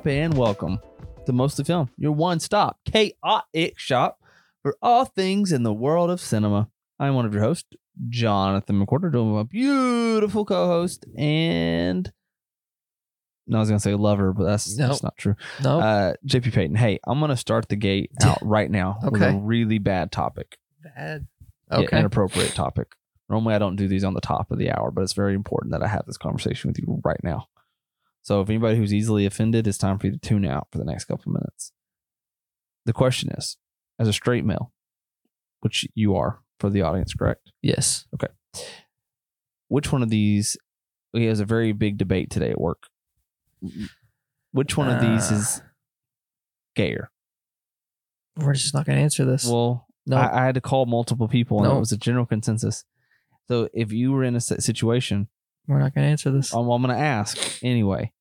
[0.00, 0.78] up and welcome
[1.26, 4.18] to Mostly Film, your one stop chaotic shop
[4.62, 6.68] for all things in the world of cinema.
[6.98, 7.68] I'm one of your hosts,
[8.08, 12.10] Jonathan McWhorter, doing my beautiful co host and.
[13.46, 14.88] No, I was gonna say lover, but that's, Nope.
[14.88, 15.34] that's not true.
[15.62, 19.26] No, Uh, JP Payton, hey, I'm gonna start the gate out right now with a
[19.26, 19.38] Okay.
[19.42, 21.26] really bad topic, bad.
[21.70, 21.98] Yeah, Okay.
[21.98, 22.94] inappropriate topic.
[23.28, 25.72] Normally, I don't do these on the top of the hour, but it's very important
[25.72, 27.48] that I have this conversation with you right now.
[28.22, 30.84] So, if anybody who's easily offended, it's time for you to tune out for the
[30.84, 31.72] next couple of minutes.
[32.86, 33.56] The question is,
[33.98, 34.72] as a straight male,
[35.60, 37.52] which you are for the audience, correct?
[37.62, 38.06] yes.
[38.14, 38.32] Okay.
[39.68, 40.56] Which one of these?
[41.12, 42.84] We has a very big debate today at work.
[44.52, 45.62] Which one of these Uh, is
[46.76, 47.10] gayer?
[48.36, 49.46] We're just not going to answer this.
[49.46, 50.16] Well, no.
[50.16, 51.76] I, I had to call multiple people, and No.
[51.76, 52.84] it was a general consensus.
[53.48, 55.28] So if you were in a situation,
[55.70, 56.52] we're not going to answer this.
[56.52, 58.12] I'm, I'm going to ask anyway: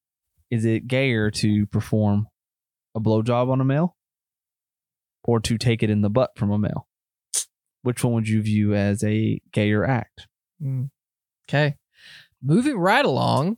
[0.52, 2.28] Is it gayer to perform
[2.96, 3.96] a blowjob on a male,
[5.24, 6.88] or to take it in the butt from a male?
[7.82, 10.28] Which one would you view as a gayer act?
[10.62, 10.90] Mm.
[11.50, 11.76] Okay.
[12.44, 13.58] Moving right along.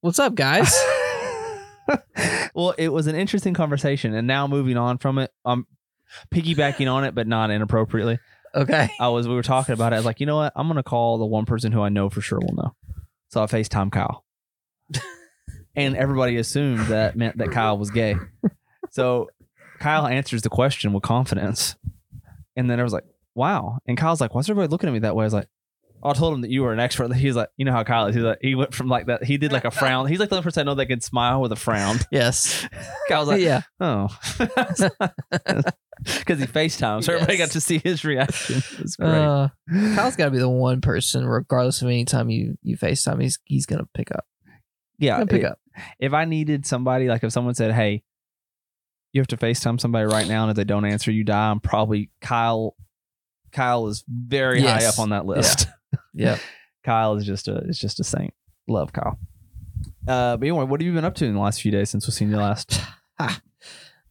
[0.00, 0.74] What's up, guys?
[2.54, 5.66] well, it was an interesting conversation, and now moving on from it, I'm
[6.32, 8.18] piggybacking on it, but not inappropriately.
[8.54, 8.90] okay.
[9.00, 9.96] I was we were talking about it.
[9.96, 10.52] I was like, you know what?
[10.54, 12.74] I'm gonna call the one person who I know for sure will know.
[13.34, 14.24] So I FaceTime Kyle.
[15.74, 18.14] and everybody assumed that meant that Kyle was gay.
[18.92, 19.28] So
[19.80, 21.74] Kyle answers the question with confidence.
[22.54, 23.02] And then I was like,
[23.34, 23.78] wow.
[23.88, 25.24] And Kyle's like, why's everybody looking at me that way?
[25.24, 25.48] I was like,
[26.04, 27.12] I told him that you were an expert.
[27.14, 28.14] He's like, you know how Kyle is.
[28.14, 29.24] He's like, he went from like that.
[29.24, 30.06] He did like a frown.
[30.06, 31.98] He's like the only person I know that can smile with a frown.
[32.10, 32.66] Yes.
[33.08, 33.62] Kyle's like, yeah.
[33.80, 34.08] oh.
[36.18, 37.04] Because he FaceTime.
[37.04, 38.56] So everybody got to see his reaction.
[38.58, 39.08] It was great.
[39.10, 39.48] Uh,
[39.94, 43.38] Kyle's got to be the one person, regardless of any time you you FaceTime, he's
[43.44, 44.26] he's gonna pick up.
[44.98, 45.24] yeah.
[45.24, 45.58] Pick it- up.
[46.00, 48.02] if I needed somebody, like if someone said, "Hey,
[49.12, 51.60] you have to FaceTime somebody right now, and if they don't answer, you die," I'm
[51.60, 52.76] probably Kyle.
[53.52, 55.68] Kyle is very high up on that list.
[56.14, 56.38] Yep.
[56.84, 58.32] Kyle is just a is just a saint.
[58.68, 59.18] Love Kyle.
[60.06, 62.06] Uh, but anyway, what have you been up to in the last few days since
[62.06, 62.80] we've seen you last?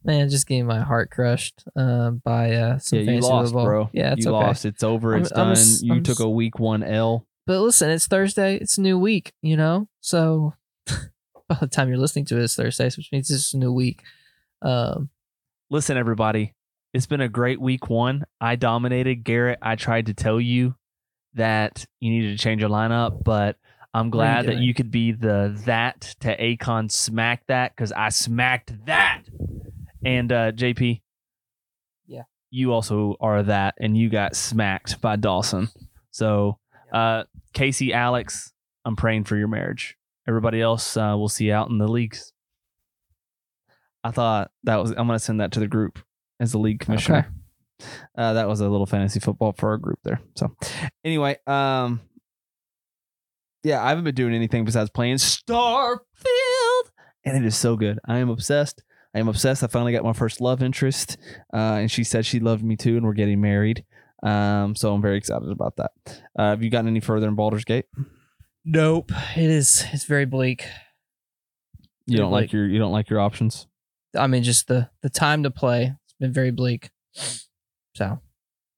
[0.06, 3.64] Man, just getting my heart crushed uh, by uh, some yeah, you lost, football.
[3.64, 3.90] bro.
[3.94, 4.46] Yeah, it's you okay.
[4.46, 4.66] lost.
[4.66, 5.14] It's over.
[5.14, 5.52] I'm- It's I'm done.
[5.52, 7.26] s- you I'm took s- a week one L.
[7.46, 8.56] But listen, it's Thursday.
[8.56, 9.88] It's a new week, you know?
[10.02, 10.52] So
[10.86, 14.02] by the time you're listening to it, it's Thursday, which means it's a new week.
[14.60, 15.08] Um,
[15.70, 16.54] Listen, everybody,
[16.92, 18.24] it's been a great week one.
[18.42, 19.58] I dominated Garrett.
[19.62, 20.74] I tried to tell you
[21.34, 23.56] that you needed to change your lineup, but
[23.92, 28.72] I'm glad that you could be the that to Akon smack that because I smacked
[28.86, 29.22] that.
[30.04, 31.00] And uh, JP,
[32.06, 32.22] Yeah.
[32.50, 35.68] you also are that, and you got smacked by Dawson.
[36.10, 36.58] So,
[36.92, 38.52] uh, Casey, Alex,
[38.84, 39.96] I'm praying for your marriage.
[40.28, 42.32] Everybody else, uh, we'll see you out in the leagues.
[44.02, 44.90] I thought that was.
[44.90, 45.98] I'm gonna send that to the group
[46.38, 47.32] as the league commissioner.
[48.16, 50.20] Uh, that was a little fantasy football for our group there.
[50.36, 50.56] So,
[51.04, 52.00] anyway, um,
[53.62, 56.00] yeah, I haven't been doing anything besides playing Starfield,
[57.24, 57.98] and it is so good.
[58.06, 58.82] I am obsessed.
[59.14, 59.62] I am obsessed.
[59.62, 61.16] I finally got my first love interest,
[61.52, 63.84] uh, and she said she loved me too, and we're getting married.
[64.22, 65.90] Um, so I'm very excited about that.
[66.36, 67.86] Uh, have you gotten any further in Baldur's Gate?
[68.64, 69.12] nope.
[69.36, 70.64] It is, it's very bleak.
[72.06, 73.66] You Very don't like your you don't like your options.
[74.16, 76.90] I mean, just the, the time to play, it's been very bleak.
[77.94, 78.20] So,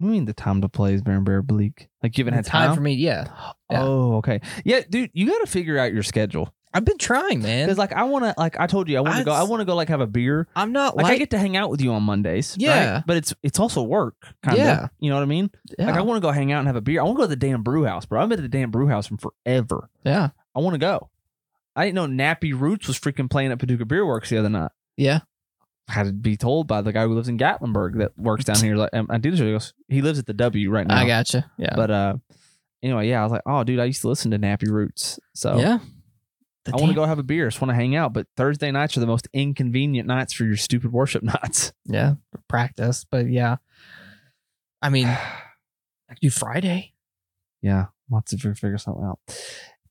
[0.01, 1.89] I mean, the time to play is very very bleak.
[2.03, 3.29] Like you haven't had time time for me, yeah.
[3.71, 3.83] yeah.
[3.83, 4.41] Oh, okay.
[4.65, 7.65] Yeah, dude, you got to figure out your schedule I've been trying, man.
[7.67, 9.33] because, like, I want to, like, I told you, I want to go.
[9.33, 10.47] I want to go, like, have a beer.
[10.55, 12.51] I'm not Like, like, I get to hang out with you on Mondays.
[12.53, 12.67] right?
[12.67, 13.03] Yeah.
[13.07, 14.15] but it's it's also work.
[14.45, 14.89] Kinda, Yeah.
[15.01, 15.49] You know what I mean?
[15.79, 17.01] yeah, Like, I want to go hang out and have a beer.
[17.01, 18.23] I want to go to the damn brew house, bro.
[18.23, 19.89] I've been to the damn brew house from forever.
[20.05, 21.09] yeah, I want to go.
[21.75, 24.73] I didn't know Nappy Roots was freaking playing at Paducah Beer Works the other night.
[24.99, 25.21] yeah.
[25.89, 28.57] I had to be told by the guy who lives in Gatlinburg that works down
[28.57, 28.77] here.
[28.77, 29.35] Like, I did.
[29.35, 30.97] He goes, he lives at the W right now.
[30.99, 31.51] I gotcha.
[31.59, 31.75] Yeah.
[31.77, 32.17] But uh,
[32.83, 35.21] anyway, yeah, I was like, oh, dude, I used to listen to Nappy Roots.
[35.35, 35.79] So yeah.
[36.67, 37.47] I The want to go have a beer.
[37.47, 38.13] I just want to hang out.
[38.13, 41.73] But Thursday nights are the most inconvenient nights for your stupid worship nights.
[41.85, 42.15] Yeah,
[42.49, 43.05] practice.
[43.09, 43.57] But yeah.
[44.83, 45.07] I mean,
[46.11, 46.95] I do Friday.
[47.63, 49.21] yeah, lots of figure figure something out.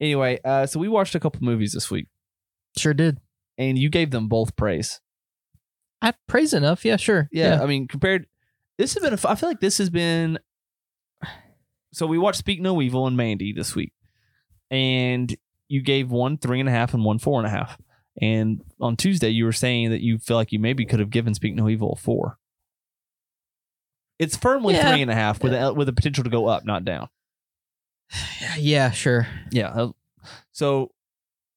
[0.02, 2.08] Anyway, uh, so we watched a couple movies this week,
[2.78, 3.20] Sure did.
[3.58, 5.00] and you gave them both praise.
[6.06, 6.86] I praise enough.
[6.86, 7.28] Yeah, sure.
[7.32, 8.28] Yeah, I mean, compared,
[8.78, 9.14] this has been.
[9.14, 10.38] A, I feel like this has been.
[11.94, 13.92] So we watched Speak No Evil and Mandy this week,
[14.70, 15.36] and
[15.68, 17.82] you gave one three and a half and one four and a half.
[18.22, 21.34] And on Tuesday, you were saying that you feel like you maybe could have given
[21.34, 22.38] Speak No Evil a four.
[24.20, 24.92] It's firmly Yeah.
[24.92, 27.10] three and a half with a, with a potential to go up, not down.
[28.58, 29.28] Yeah, sure.
[29.52, 29.70] Yeah.
[29.70, 29.92] uh,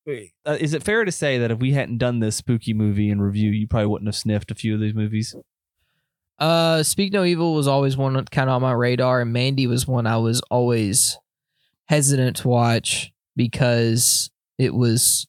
[0.09, 0.17] So
[0.47, 3.21] uh, is it fair to say that if we hadn't done this spooky movie in
[3.21, 5.37] review, you probably wouldn't have sniffed a few of these movies?
[6.39, 9.87] Uh, Speak No Evil was always one kind of on my radar, and Mandy was
[9.87, 11.19] one I was always
[11.89, 15.27] hesitant to watch because it was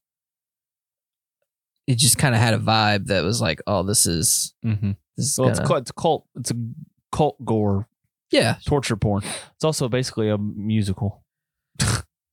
[1.87, 4.91] it just kind of had a vibe that was like, oh, this is Mm-hmm.
[5.17, 6.25] this is Well, gonna- cult, it's cult.
[6.35, 6.55] It's a
[7.11, 7.87] cult gore
[8.31, 9.23] yeah, torture porn.
[9.55, 11.23] It's also basically a musical.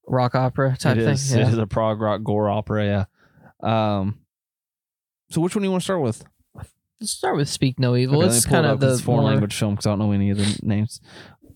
[0.06, 1.12] rock opera type It thing.
[1.14, 1.32] is.
[1.34, 1.46] yeah.
[1.46, 2.84] It is a prog rock gore opera.
[3.62, 3.98] Yeah.
[3.98, 4.20] Um.
[5.30, 6.24] So which one do you want to start with?
[7.00, 8.18] Let's start with Speak No Evil.
[8.22, 10.12] Okay, it's it kind up of the foreign more- language film because I don't know
[10.12, 11.00] any of the names.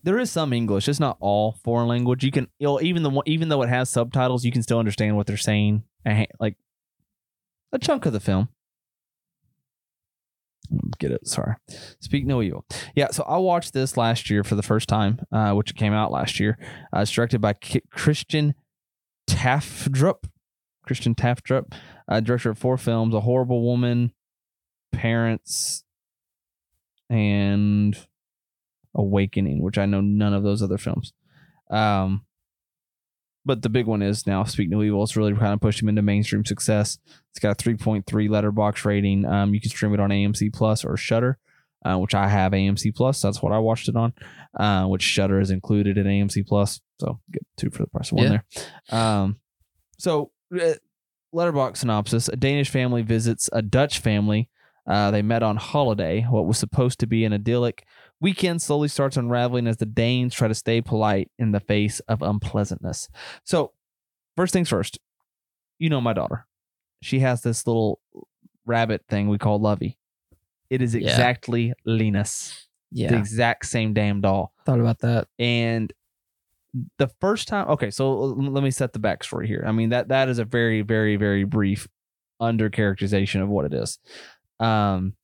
[0.03, 0.87] There is some English.
[0.87, 2.23] It's not all foreign language.
[2.23, 5.15] You can, you know, even the even though it has subtitles, you can still understand
[5.15, 5.83] what they're saying.
[6.39, 6.57] Like
[7.71, 8.49] a chunk of the film.
[10.99, 11.27] Get it?
[11.27, 11.55] Sorry.
[11.99, 12.65] Speak no evil.
[12.95, 13.09] Yeah.
[13.11, 16.39] So I watched this last year for the first time, uh, which came out last
[16.39, 16.57] year.
[16.95, 18.55] Uh, it's directed by K- Christian
[19.27, 20.25] Tafdrup.
[20.83, 21.73] Christian Tafdrup,
[22.07, 24.11] uh, director of four films: A Horrible Woman,
[24.91, 25.83] Parents,
[27.09, 27.95] and
[28.95, 31.13] Awakening, which I know none of those other films.
[31.69, 32.25] Um,
[33.45, 35.03] but the big one is now Speak No Evil.
[35.03, 36.97] It's really kind of pushed him into mainstream success.
[37.31, 39.25] It's got a 3.3 Letterboxd rating.
[39.25, 41.37] Um, you can stream it on AMC Plus or Shudder,
[41.85, 43.21] uh, which I have AMC Plus.
[43.21, 44.13] That's what I watched it on.
[44.59, 48.17] Uh, which Shudder is included in AMC Plus, so get two for the price of
[48.17, 48.39] one Yeah.
[48.89, 48.99] there.
[48.99, 49.39] Um,
[49.97, 50.73] so uh,
[51.33, 54.49] Letterboxd synopsis: A Danish family visits a Dutch family.
[54.85, 56.23] Uh, they met on holiday.
[56.29, 57.85] What was supposed to be an idyllic
[58.21, 62.21] weekend slowly starts unraveling as the Danes try to stay polite in the face of
[62.21, 63.09] unpleasantness.
[63.43, 63.73] So,
[64.37, 64.99] first things first,
[65.79, 66.45] you know my daughter.
[67.01, 67.99] She has this little
[68.65, 69.97] rabbit thing we call Lovey.
[70.69, 71.01] It is Yeah.
[71.09, 74.53] exactly Linus, the exact same damn doll.
[74.65, 75.27] thought about that.
[75.39, 75.91] And
[76.97, 79.63] the first time, okay, so let me set the backstory here.
[79.67, 81.87] I mean that that is a very, very, very brief
[82.39, 83.99] under characterization of what it is.
[84.59, 85.15] Um,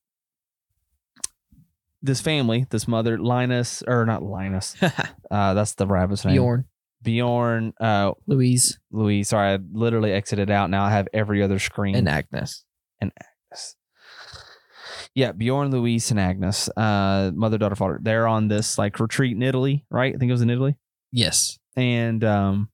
[2.02, 4.76] this family, this mother, Linus, or not Linus,
[5.32, 6.36] uh, that's the rabbit's name.
[6.36, 6.66] Bjorn,
[7.02, 9.30] Bjorn, uh, Louise, Louise.
[9.30, 10.70] Sorry, I literally exited out.
[10.70, 11.96] Now I have every other screen.
[11.96, 12.64] and Agnes.
[13.00, 13.76] And Agnes.
[15.14, 18.00] Yeah, Bjorn, Louise, and Agnes, uh, mother, daughter, father.
[18.02, 20.14] They're on this like retreat in Italy, right?
[20.14, 20.76] I think it was in Italy.
[21.12, 21.58] Yes.
[21.76, 22.70] And um,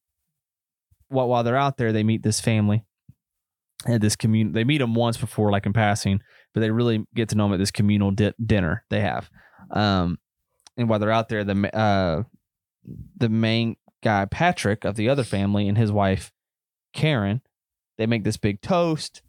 [1.07, 2.83] while while they're out there, they meet this family
[3.85, 4.53] and this community.
[4.53, 6.21] They meet them once before, like in passing,
[6.53, 9.29] but they really get to know them at this communal di- dinner they have.
[9.71, 10.19] Um,
[10.77, 12.23] and while they're out there, the uh,
[13.17, 16.31] the main guy Patrick of the other family and his wife
[16.93, 17.41] Karen,
[17.97, 19.21] they make this big toast.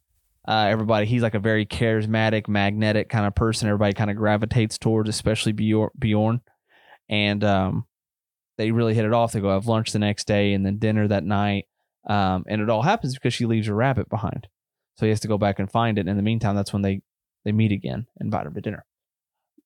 [0.47, 3.69] Uh, everybody, he's like a very charismatic, magnetic kind of person.
[3.69, 6.41] Everybody kind of gravitates towards, especially Bjorn.
[7.09, 7.87] And um,
[8.59, 9.33] they really hit it off.
[9.33, 11.65] They go have lunch the next day and then dinner that night.
[12.07, 14.49] Um, and it all happens because she leaves her rabbit behind.
[14.97, 16.07] So he has to go back and find it.
[16.07, 17.01] In the meantime, that's when they,
[17.45, 18.85] they meet again, invite him to dinner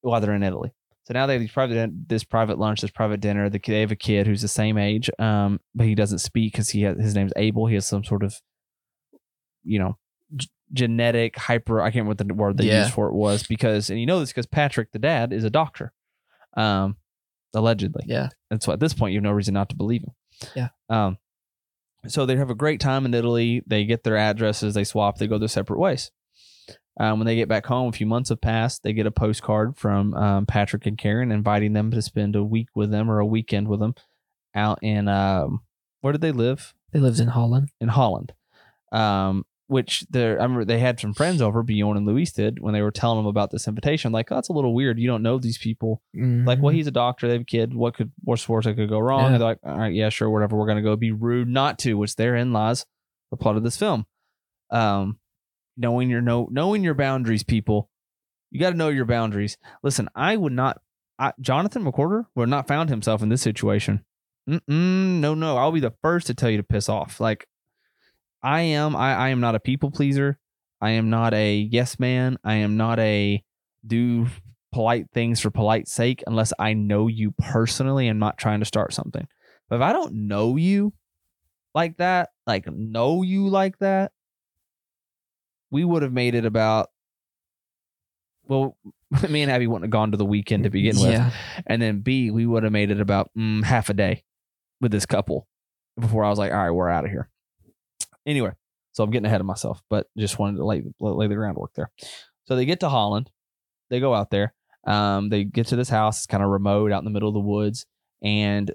[0.00, 0.72] while they're in Italy.
[1.04, 3.48] So now they have these private, this private lunch, this private dinner.
[3.48, 6.68] The, they have a kid who's the same age, um, but he doesn't speak because
[6.70, 7.66] he has, his name's Abel.
[7.66, 8.34] He has some sort of,
[9.64, 9.96] you know,
[10.36, 11.80] g- genetic hyper.
[11.80, 12.82] I can't remember what the word they Yeah.
[12.82, 15.50] used for it was because, and you know this because Patrick, the dad, is a
[15.50, 15.92] doctor,
[16.56, 16.96] um,
[17.54, 18.04] allegedly.
[18.06, 18.28] Yeah.
[18.50, 20.12] And so at this point, you have no reason not to believe him.
[20.54, 20.68] Yeah.
[20.90, 21.16] Um,
[22.06, 23.62] so they have a great time in Italy.
[23.66, 26.10] They get their addresses, they swap, they go their separate ways.
[27.00, 28.82] Um, when they get back home, a few months have passed.
[28.82, 32.68] They get a postcard from um, Patrick and Karen inviting them to spend a week
[32.74, 33.94] with them or a weekend with them
[34.54, 35.60] out in um,
[36.00, 36.74] where did they live?
[36.92, 37.68] They lived in Holland.
[37.80, 38.32] In Holland.
[38.90, 42.80] Um, which I remember they had some friends over, Bjorn and Louise did, when they
[42.80, 44.12] were telling them about this invitation.
[44.12, 44.98] Like, oh, that's a little weird.
[44.98, 46.76] You don't know these people like, well, Mhm.
[46.76, 47.26] he's a doctor.
[47.26, 47.74] They have a kid.
[47.74, 49.24] What could what's worse that could go wrong?
[49.32, 49.38] Yeah.
[49.38, 50.56] They're like, all right, yeah, sure, whatever.
[50.56, 52.86] We're gonna go be rude not to, which therein lies
[53.30, 54.06] the plot of this film.
[54.70, 55.18] Um,
[55.78, 57.88] knowing your no knowing your boundaries, people.
[58.50, 59.56] You got to know your boundaries.
[59.82, 60.80] Listen, I would not.
[61.18, 64.04] I, Jonathan McWhorter would not found himself in this situation.
[64.48, 65.56] Mm-mm, no, no.
[65.56, 67.20] I'll be the first to tell you to piss off.
[67.20, 67.46] Like,
[68.42, 68.96] I am.
[68.96, 70.38] I, I am not a people pleaser.
[70.80, 72.38] I am not a yes man.
[72.44, 73.42] I am not a
[73.86, 74.28] do
[74.72, 78.92] polite things for polite sake unless I know you personally and not trying to start
[78.92, 79.26] something.
[79.68, 80.92] But if I don't know you
[81.74, 84.12] like that, like know you like that,
[85.70, 86.88] we would have made it about
[88.48, 88.76] well,
[89.28, 91.12] me and Abby wouldn't have gone to the weekend to begin with.
[91.12, 91.30] Yeah.
[91.66, 94.24] And then B, we would have made it about mm, half a day
[94.80, 95.46] with this couple
[95.98, 97.28] before I was like, all right, we're out of here.
[98.26, 98.52] Anyway,
[98.92, 101.90] so I'm getting ahead of myself, but just wanted to lay, lay the groundwork there.
[102.46, 103.30] So they get to Holland.
[103.90, 104.54] They go out there.
[104.86, 106.18] Um, they get to this house.
[106.18, 107.86] It's kind of remote out in the middle of the woods.
[108.22, 108.72] And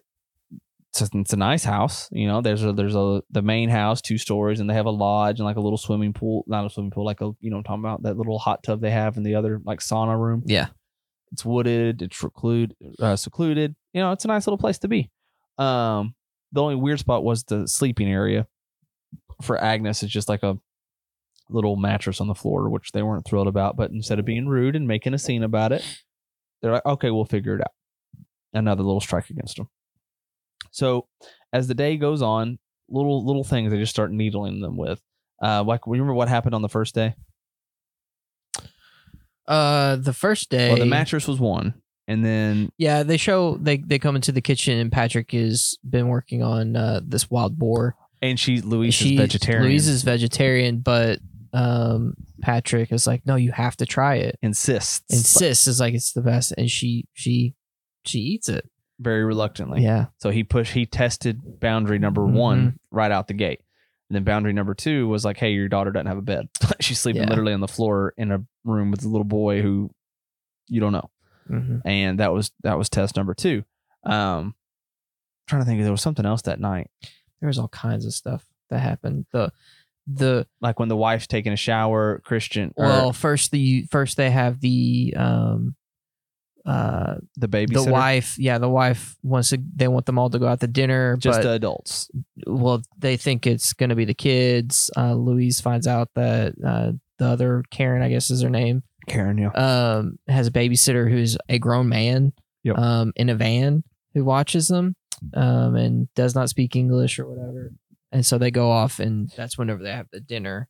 [0.94, 2.08] it's a, it's a nice house.
[2.12, 4.92] You know, there's a there's a the main house, two stories, and they have a
[4.92, 7.58] lodge and like a little swimming pool, not a swimming pool, like a you know,
[7.58, 10.44] I'm talking about that little hot tub they have in the other like sauna room.
[10.46, 10.68] Yeah.
[11.32, 13.76] It's wooded, it's recluded, uh, secluded.
[13.94, 15.10] You know, it's a nice little place to be.
[15.58, 16.14] Um,
[16.52, 18.46] the only weird spot was the sleeping area
[19.42, 20.04] for Agnes.
[20.04, 20.60] It's just like a
[21.50, 23.76] little mattress on the floor, which they weren't thrilled about.
[23.76, 25.84] But instead of being rude and making a scene about it,
[26.62, 27.72] they're like, okay, we'll figure it out.
[28.54, 29.70] Another little strike against them.
[30.74, 31.08] So
[31.54, 35.02] as the day goes on, little little things they just start needling them with.
[35.42, 37.16] Uh, like remember what happened on the first day?
[39.48, 41.74] Uh, the first day, Well, the mattress was one,
[42.08, 46.08] and then yeah, they show they they come into the kitchen and Patrick has been
[46.08, 47.96] working on uh, this wild boar.
[48.22, 49.64] and she Louise She- is vegetarian.
[49.66, 51.20] Louise is vegetarian, but
[51.52, 54.40] um, Patrick is like, no, you have to try it.
[54.42, 57.54] insists Insists is like it's the best, and she she
[58.06, 58.68] she eats it.
[59.04, 59.82] Very reluctantly.
[59.84, 62.34] Yeah, So he pushed, he tested boundary number Mhm.
[62.34, 63.62] one right out the gate.
[64.10, 66.50] And then boundary number two was like, hey, your daughter doesn't have a bed.
[66.80, 67.30] She's sleeping Yeah.
[67.30, 69.90] literally on the floor in a room with a little boy who
[70.68, 71.10] you don't know.
[71.48, 73.64] hmm And that was that was test number two.
[74.06, 74.56] Um,
[75.48, 76.90] trying to think, there was something else that night,
[77.40, 79.26] there was all kinds of stuff that happened.
[79.32, 79.52] The
[80.08, 82.20] the like when the wife's taking a shower.
[82.26, 85.76] Christian, or well, first the first they have the um
[86.66, 90.40] uh the baby, the wife yeah the wife wants to they want them all to
[90.40, 92.10] go out to dinner just but the adults.
[92.48, 96.92] well they think it's going to be the kids uh louise finds out that uh
[97.20, 101.38] the other karen i guess is her name Karen, yeah, um has a babysitter who's
[101.50, 102.32] a grown man
[102.64, 102.78] Yep.
[102.78, 104.96] um in a van who watches them
[105.34, 107.74] um and does not speak english or whatever
[108.14, 110.70] and so they go off and that's whenever they have the dinner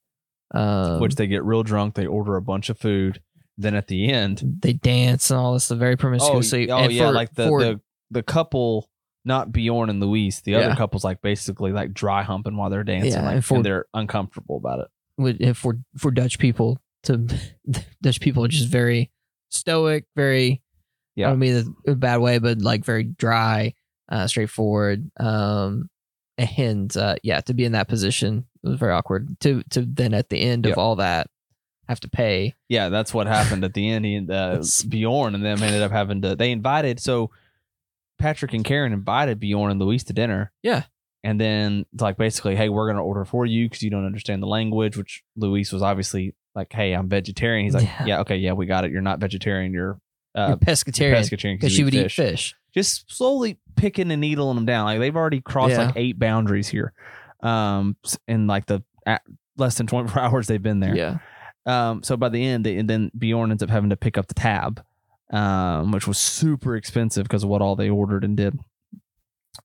[0.55, 1.95] um which they get real drunk.
[1.95, 3.21] They order a bunch of food.
[3.57, 6.91] Then at the end, they dance and all this The very oh, promiscuously oh and
[6.91, 7.81] yeah, for- like the, for- the
[8.11, 8.89] the couple,
[9.25, 10.41] not Bjorn and Louise.
[10.41, 10.75] The other Yeah.
[10.75, 13.85] couple's like basically like dry humping while they're dancing, Yeah, like, and for- and they're
[13.93, 14.87] uncomfortable about it.
[15.17, 17.27] with for for Dutch people to
[18.01, 19.11] Dutch people are just very
[19.51, 20.61] stoic, very
[21.15, 21.27] Yeah.
[21.27, 23.73] I don't mean a bad way, but like very dry,
[24.09, 25.11] uh, straightforward.
[25.19, 25.89] Um,
[26.39, 29.39] and uh, yeah, to be in that position was very awkward.
[29.41, 30.71] To to then at the end Yeah.
[30.71, 31.27] of all that
[31.87, 32.55] have to pay.
[32.69, 34.05] Yeah, that's what happened at the end.
[34.05, 36.35] He, uh, Bjorn and them ended up having to.
[36.35, 37.31] They invited so
[38.19, 40.51] Patrick and Karen invited Bjorn and Louise to dinner.
[40.61, 40.83] Yeah.
[41.23, 44.41] and then it's like basically, hey, we're gonna order for you because you don't understand
[44.41, 44.97] the language.
[44.97, 47.65] Which Louise was obviously like, hey, I'm vegetarian.
[47.65, 48.05] He's like, Yeah.
[48.05, 48.91] yeah, okay, yeah, we got it.
[48.91, 49.73] You're not vegetarian.
[49.73, 49.99] You're
[50.35, 52.19] uh, You're pescatarian pescatarian because you she would fish.
[52.19, 52.55] eat fish.
[52.73, 54.85] Just slowly picking and needling them down.
[54.85, 55.85] Like they've already crossed Yeah.
[55.87, 56.91] like eight boundaries here,
[57.41, 57.95] um,
[58.27, 59.21] in like the at
[59.57, 60.95] less than 24 hours they've been there.
[60.95, 61.17] Yeah,
[61.65, 64.27] Um, so by the end, they, and then Bjorn ends up having to pick up
[64.27, 64.83] the tab,
[65.31, 68.59] um, which was super expensive because of what all they ordered and did.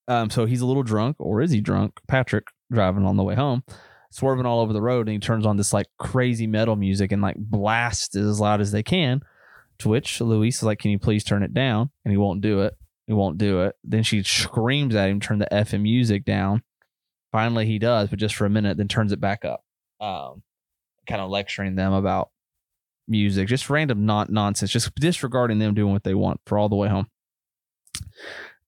[0.07, 1.99] Um, so he's a little drunk, or is he drunk?
[2.07, 3.65] Patrick driving on the way home,
[4.11, 7.23] swerving all over the road, and he turns on this like crazy metal music and
[7.23, 9.23] like blasts it as loud as they can.
[9.81, 12.63] To which Louise is like, "Can you please turn it down?" And he won't do
[12.63, 12.77] it.
[13.07, 13.77] He won't do it.
[13.85, 16.63] Then she screams at him, "Turn the effing music down."
[17.33, 19.65] Finally, he does, but just for a minute, then turns it back up.
[20.01, 20.43] Um,
[21.09, 22.31] kind of lecturing them about
[23.09, 26.77] music, just random non- nonsense, just disregarding them doing what they want for all the
[26.77, 27.07] way home.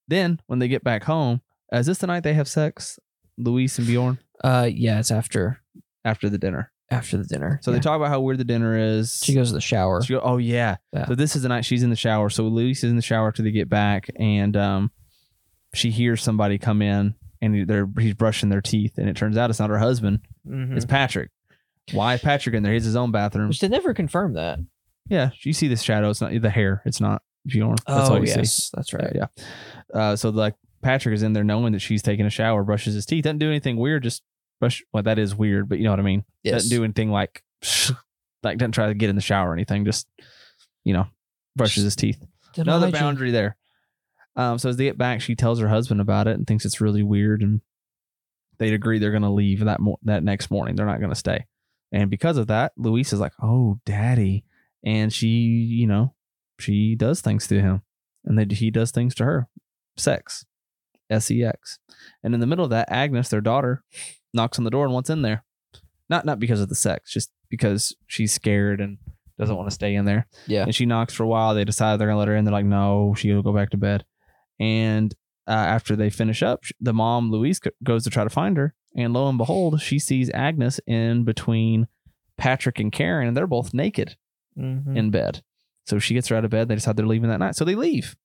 [0.08, 1.40] Then when they get back home,
[1.72, 2.98] uh, is this the night they have sex,
[3.38, 5.60] Louise and Bjorn uh, yeah, it's after
[6.04, 6.72] after the dinner?
[6.92, 7.60] after the dinner.
[7.62, 7.76] So Yeah.
[7.76, 9.20] they talk about how weird the dinner is.
[9.22, 10.02] She goes to the shower.
[10.02, 10.74] She go, oh yeah.
[10.92, 11.06] Yeah.
[11.06, 12.28] So this is the night she's in the shower.
[12.30, 14.90] So Louise is in the shower after they get back, and um,
[15.72, 19.50] she hears somebody come in, and they're he's brushing their teeth, and it turns out
[19.50, 20.74] it's not her husband, Mhm.
[20.74, 21.30] it's Patrick.
[21.92, 22.72] Why Patrick in there?
[22.72, 23.48] He's his own bathroom.
[23.48, 24.58] Which they never confirmed that.
[25.08, 26.10] Yeah, you see the shadow.
[26.10, 26.82] It's not the hair.
[26.84, 27.76] It's not Bjorn.
[27.86, 28.70] That's oh all you yes, see.
[28.74, 29.12] that's right.
[29.14, 29.26] Yeah.
[29.92, 33.06] Uh, so like Patrick is in there knowing that she's taking a shower, brushes his
[33.06, 34.22] teeth, doesn't do anything weird, just
[34.60, 34.82] brush.
[34.92, 36.24] Well, that is weird, but you know what I mean.
[36.42, 36.54] Yes.
[36.54, 37.42] Doesn't do anything like
[38.42, 39.84] like doesn't try to get in the shower or anything.
[39.84, 40.06] Just
[40.84, 41.06] you know,
[41.56, 42.24] brushes his teeth.
[42.56, 43.04] Another Denied you.
[43.04, 43.56] boundary there.
[44.36, 46.80] Um, so as they get back, she tells her husband about it and thinks it's
[46.80, 47.60] really weird, and
[48.58, 50.76] they'd agree they're going to leave that mo- that next morning.
[50.76, 51.46] They're not going to stay,
[51.92, 54.44] and because of that, Louise is like, "Oh, daddy,"
[54.84, 56.14] and she, you know,
[56.58, 57.82] she does things to him,
[58.24, 59.48] and then he does things to her,
[59.96, 60.44] sex,
[61.08, 61.78] S E X,
[62.22, 63.82] and in the middle of that, Agnes, their daughter,
[64.32, 65.44] knocks on the door and wants in there,
[66.08, 68.98] not not because of the sex, just because she's scared and
[69.38, 70.26] doesn't want to stay in there.
[70.46, 70.64] Yeah.
[70.64, 71.54] And she knocks for a while.
[71.54, 72.44] They decide they're gonna let her in.
[72.44, 74.04] They're like, no, she'll go back to bed.
[74.60, 75.14] And
[75.48, 79.12] uh, after they finish up, the mom Louise goes to try to find her, and
[79.12, 81.86] lo and behold, she sees Agnes in between
[82.36, 84.16] Patrick and Karen, and they're both naked
[84.58, 84.96] Mhm.
[84.96, 85.42] in bed.
[85.86, 86.68] So she gets her out of bed.
[86.68, 88.16] They decide they're leaving that night, so they leave.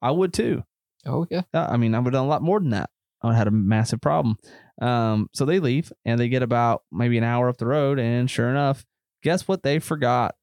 [0.00, 0.64] I would too.
[1.04, 1.42] oh yeah.
[1.52, 2.90] Uh, I mean, I would have done a lot more than that.
[3.22, 4.36] I would have had a massive problem.
[4.80, 8.30] Um, so they leave and they get about maybe an hour up the road, and
[8.30, 8.84] sure enough,
[9.22, 9.62] guess what?
[9.62, 10.34] They forgot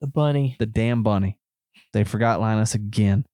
[0.00, 0.56] The bunny.
[0.58, 1.38] the damn bunny.
[1.92, 3.24] They forgot Linus again.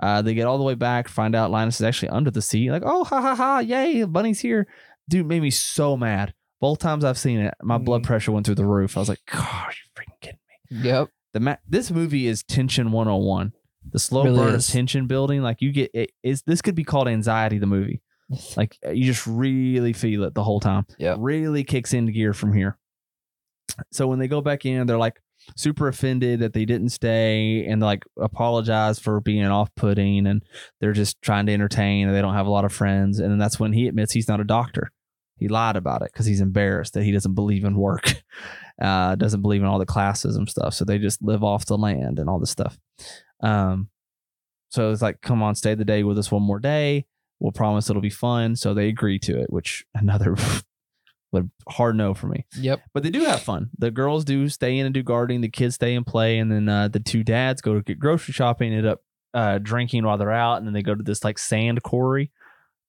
[0.00, 2.70] Uh, they get all the way back, find out Linus is actually under the seat.
[2.70, 4.66] Like, oh, ha ha ha, yay, bunny's here.
[5.08, 6.34] Dude made me so mad.
[6.60, 8.06] Both times I've seen it, my blood Mhm.
[8.06, 8.96] pressure went through the roof.
[8.96, 10.38] I was like, God, you're you freaking kidding
[10.82, 10.88] me?
[10.88, 11.08] Yep.
[11.34, 13.52] The ma- this movie is tension 101.
[13.92, 14.68] The slow Really burn is.
[14.68, 18.02] of tension building, like you get it is this could be called anxiety, the movie.
[18.56, 20.86] Like you just really feel it the whole time.
[20.98, 21.14] Yeah.
[21.18, 22.78] Really kicks into gear from here.
[23.92, 25.20] So when they go back in, they're like
[25.54, 30.42] super offended that they didn't stay and like apologize for being off putting and
[30.80, 33.18] they're just trying to entertain and they don't have a lot of friends.
[33.18, 34.90] And then that's when he admits he's not a doctor.
[35.38, 38.14] He lied about it because he's embarrassed that he doesn't believe in work,
[38.82, 40.74] uh, doesn't believe in all the classes and stuff.
[40.74, 42.78] So they just live off the land and all this stuff.
[43.40, 43.90] Um,
[44.70, 47.06] so it's like, come on, stay the day with us one more day.
[47.38, 48.56] We'll promise it'll be fun.
[48.56, 50.36] So they agree to it, which another
[51.36, 52.44] would hard no for me.
[52.58, 52.80] Yep.
[52.92, 53.70] But they do have fun.
[53.78, 55.40] The girls do stay in and do gardening.
[55.40, 58.32] The kids stay and play, and then uh, the two dads go to get grocery
[58.32, 58.72] shopping.
[58.72, 59.00] End up
[59.34, 62.30] uh, drinking while they're out, and then they go to this like sand quarry.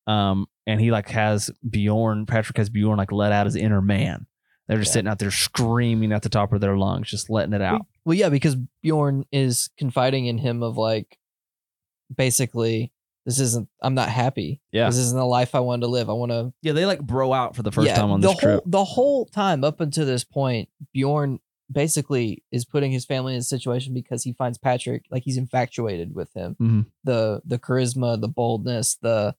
[0.07, 2.25] Um, and he like has Bjorn.
[2.25, 4.25] Patrick has Bjorn like let out his inner man.
[4.67, 4.93] They're just Yeah.
[4.93, 7.85] sitting out there screaming at the top of their lungs, just letting it out.
[8.05, 11.17] Well, yeah, because Bjorn is confiding in him of like,
[12.13, 12.91] basically,
[13.27, 13.67] this isn't.
[13.81, 14.61] I'm not happy.
[14.71, 14.85] Yeah.
[14.85, 16.09] This isn't the life I wanted to live.
[16.09, 16.53] I want to.
[16.61, 18.63] Yeah, they like bro out for the first yeah, time on the this whole, trip.
[18.65, 23.43] The whole time up until this point, Bjorn basically is putting his family in a
[23.43, 26.55] situation because he finds Patrick like he's infatuated with him.
[26.57, 26.85] Mhm.
[27.03, 29.35] The the charisma, the boldness, the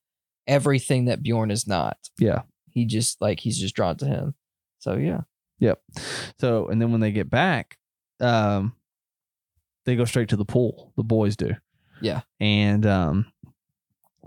[0.47, 1.97] everything that Bjorn is not.
[2.19, 2.43] Yeah.
[2.71, 4.35] He just like he's just drawn to him.
[4.81, 5.23] So yeah.
[5.61, 5.81] Yep.
[6.39, 7.79] So, and then when they get back,
[8.21, 8.75] um,
[9.87, 10.93] they go straight to the pool.
[10.99, 11.55] The boys do.
[12.01, 12.21] Yeah.
[12.39, 13.33] And um,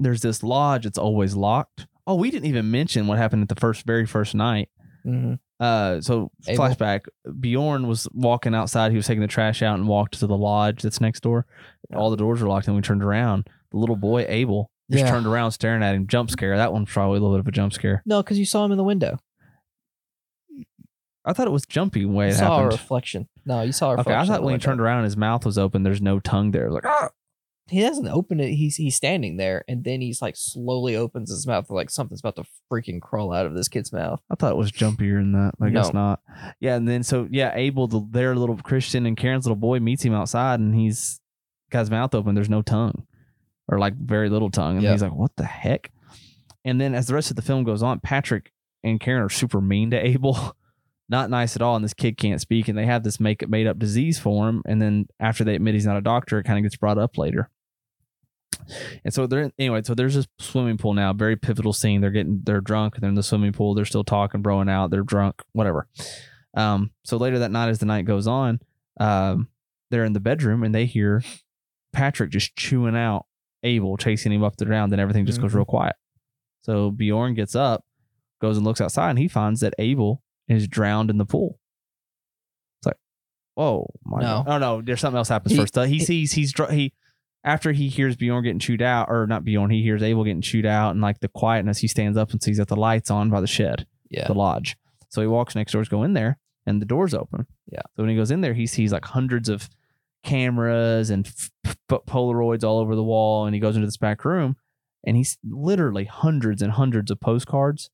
[0.04, 0.86] there's this lodge.
[0.86, 1.88] It's always locked.
[2.08, 4.70] Oh, we didn't even mention what happened at the first, very first night.
[5.04, 6.66] hmm Uh, so Abel.
[6.66, 7.02] flashback.
[7.40, 8.92] Bjorn was walking outside.
[8.92, 11.46] He was taking the trash out and walked to the lodge that's next door.
[11.90, 11.98] Yeah.
[11.98, 13.48] All the doors were locked, and we turned around.
[13.72, 15.12] The little boy Abel just Yeah.
[15.12, 16.08] turned around, staring at him.
[16.08, 16.58] Jump scare.
[16.58, 18.02] That one's probably a little bit of a jump scare.
[18.06, 19.20] No, because you saw him in the window.
[21.24, 23.28] I thought it was jumpy way You it saw a reflection.
[23.46, 24.22] No, you saw a Okay, reflection.
[24.34, 25.84] I thought when he turned around, his mouth was open.
[25.84, 26.72] There's no tongue there.
[26.72, 27.10] Like, ah,
[27.72, 28.54] he doesn't open it.
[28.54, 32.36] He's he's standing there, and then he's like slowly opens his mouth, like something's about
[32.36, 34.22] to freaking crawl out of this kid's mouth.
[34.30, 35.54] I thought it was jumpier than that.
[35.62, 36.00] I guess No.
[36.00, 36.20] not.
[36.60, 40.04] Yeah, and then so yeah, Abel, the, their little Christian and Karen's little boy meets
[40.04, 41.20] him outside, and he's
[41.72, 42.36] got his mouth open.
[42.36, 43.08] There's no tongue,
[43.68, 44.92] or like very little tongue, and Yeah.
[44.92, 45.92] he's like, "What the heck?"
[46.66, 48.52] And then as the rest of the film goes on, Patrick
[48.84, 50.56] and Karen are super mean to Abel,
[51.10, 53.66] not nice at all, and this kid can't speak, and they have this make made
[53.68, 56.60] up disease for him, and then after they admit he's not a doctor, it kind
[56.60, 57.50] of gets brought up later.
[59.04, 59.82] And so they're anyway.
[59.84, 62.00] So there's this swimming pool now, very pivotal scene.
[62.02, 62.96] They're getting they're drunk.
[62.98, 63.74] They're in the swimming pool.
[63.74, 64.92] They're still talking, broing out.
[64.92, 65.88] They're drunk, whatever.
[66.56, 68.60] Um, so later that night, as the night goes on,
[69.00, 69.48] um,
[69.90, 71.24] they're in the bedroom and they hear
[71.94, 73.26] Patrick just chewing out
[73.64, 74.92] Abel, chasing him up the ground.
[74.92, 75.56] Then everything just goes Mhm.
[75.56, 75.96] real quiet.
[76.64, 77.84] So Bjorn gets up,
[78.42, 81.60] goes and looks outside, and he finds that Abel is drowned in the pool.
[82.80, 82.98] It's like,
[83.56, 84.44] whoa, my No.
[84.44, 84.48] God.
[84.48, 85.78] oh no, there's something else happens He- first.
[85.78, 86.94] Uh, he sees he's he
[87.44, 90.66] after he hears Bjorn getting chewed out, or not Bjorn, he hears Abel getting chewed
[90.66, 93.42] out, and like the quietness, he stands up and sees that the lights on by
[93.42, 94.28] the shed, Yeah.
[94.28, 94.78] the lodge.
[95.10, 97.48] So he walks next door to go in there, and the door's open.
[97.72, 97.82] Yeah.
[97.96, 99.70] So when he goes in there, he sees like hundreds of
[100.24, 101.78] cameras and f- f-
[102.08, 104.56] Polaroids all over the wall, and he goes into this back room,
[105.04, 107.90] and he's literally hundreds and hundreds of postcards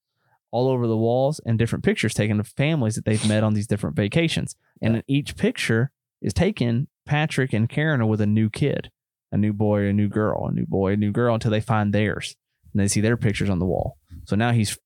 [0.52, 3.68] all over the walls and different pictures taken of families that they've met on these
[3.68, 4.56] different vacations.
[4.82, 4.98] And Yeah.
[5.00, 8.90] in each picture is taken, Patrick and Karen are with a new kid,
[9.32, 11.94] a new boy, a new girl, a new boy, a new girl until they find
[11.94, 12.36] theirs
[12.74, 13.98] and they see their pictures on the wall.
[14.26, 14.78] So now he's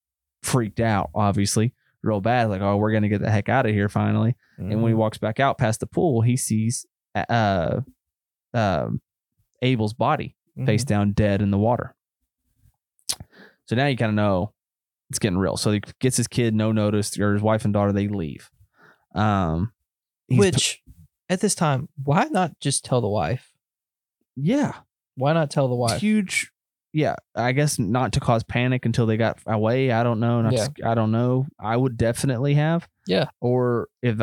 [0.44, 1.74] freaked out, obviously,
[2.04, 2.50] real bad.
[2.50, 4.36] Like, oh, we're gonna get the heck out of here finally.
[4.58, 4.82] And Mm-hmm.
[4.82, 7.82] when he walks back out past the pool, he sees uh,
[8.54, 8.88] uh,
[9.62, 10.66] Abel's body Mhm.
[10.66, 11.96] face down, dead in the water.
[13.66, 14.54] So now you kind of know
[15.10, 15.58] it's getting real.
[15.58, 17.92] So he gets his kid no notice, or his wife and daughter.
[17.92, 18.50] They leave.
[19.14, 19.72] Um,
[20.30, 20.82] Which,
[21.30, 23.51] at this time, why not just tell the wife?
[24.42, 24.74] Yeah,
[25.16, 26.00] Why not tell the wife?
[26.02, 26.52] huge.
[26.94, 29.92] Yeah, I guess not to cause panic until they got away.
[29.92, 30.42] I don't know.
[30.42, 30.68] Not Yeah.
[30.86, 31.48] I don't know.
[31.60, 32.88] I would definitely have.
[33.08, 33.28] Yeah.
[33.40, 34.20] Or if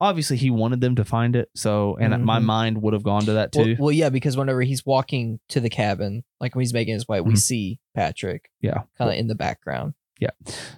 [0.00, 2.44] obviously he wanted them to find it, so and my Mhm.
[2.44, 3.74] mind would have gone to that too.
[3.78, 7.20] well, yeah, because whenever he's walking to the cabin, like when he's making his way,
[7.20, 7.38] we Mhm.
[7.38, 8.82] see Patrick yeah.
[8.96, 9.94] kind of in the background.
[10.20, 10.30] Yeah.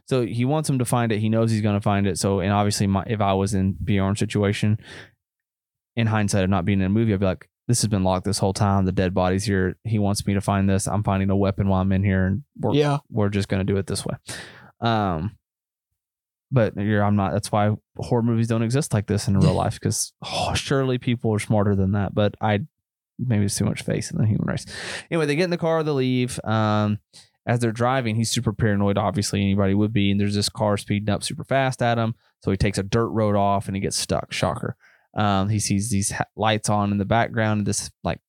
[0.07, 1.18] So he wants him to find it.
[1.18, 2.16] He knows he's going to find it.
[2.16, 4.79] So, and obviously, my, if I was in Bjorn's situation,
[5.94, 8.25] in hindsight of not being in a movie, I'd be like, this has been locked
[8.25, 8.85] this whole time.
[8.85, 9.77] The dead body's here.
[9.85, 10.87] He wants me to find this.
[10.88, 12.98] I'm finding a weapon while I'm in here, and we're Yeah.
[13.11, 14.14] we're just gonna do it this way.
[14.81, 15.37] Um,
[16.51, 17.33] but you're, I'm not.
[17.33, 21.33] That's why horror movies don't exist like this in real life because oh, surely people
[21.35, 22.14] are smarter than that.
[22.14, 22.61] But I
[23.18, 24.66] maybe it's too much faith in the human race.
[25.11, 26.40] Anyway, they get in the car, they leave.
[26.44, 26.98] Um,
[27.46, 28.98] as they're driving, he's super paranoid.
[28.98, 30.11] Obviously, anybody would be.
[30.11, 32.14] And there's this car speeding up super fast at him.
[32.40, 34.33] So he takes a dirt road off and he gets stuck.
[34.33, 34.77] Shocker.
[35.14, 38.20] Um, he sees these ha- lights on in the background of this like,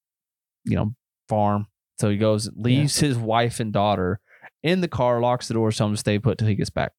[0.65, 0.93] you know,
[1.29, 1.67] farm.
[1.99, 4.19] So he goes, leaves his wife and daughter
[4.63, 6.93] in the car, locks the door, tells him to stay put till he gets back.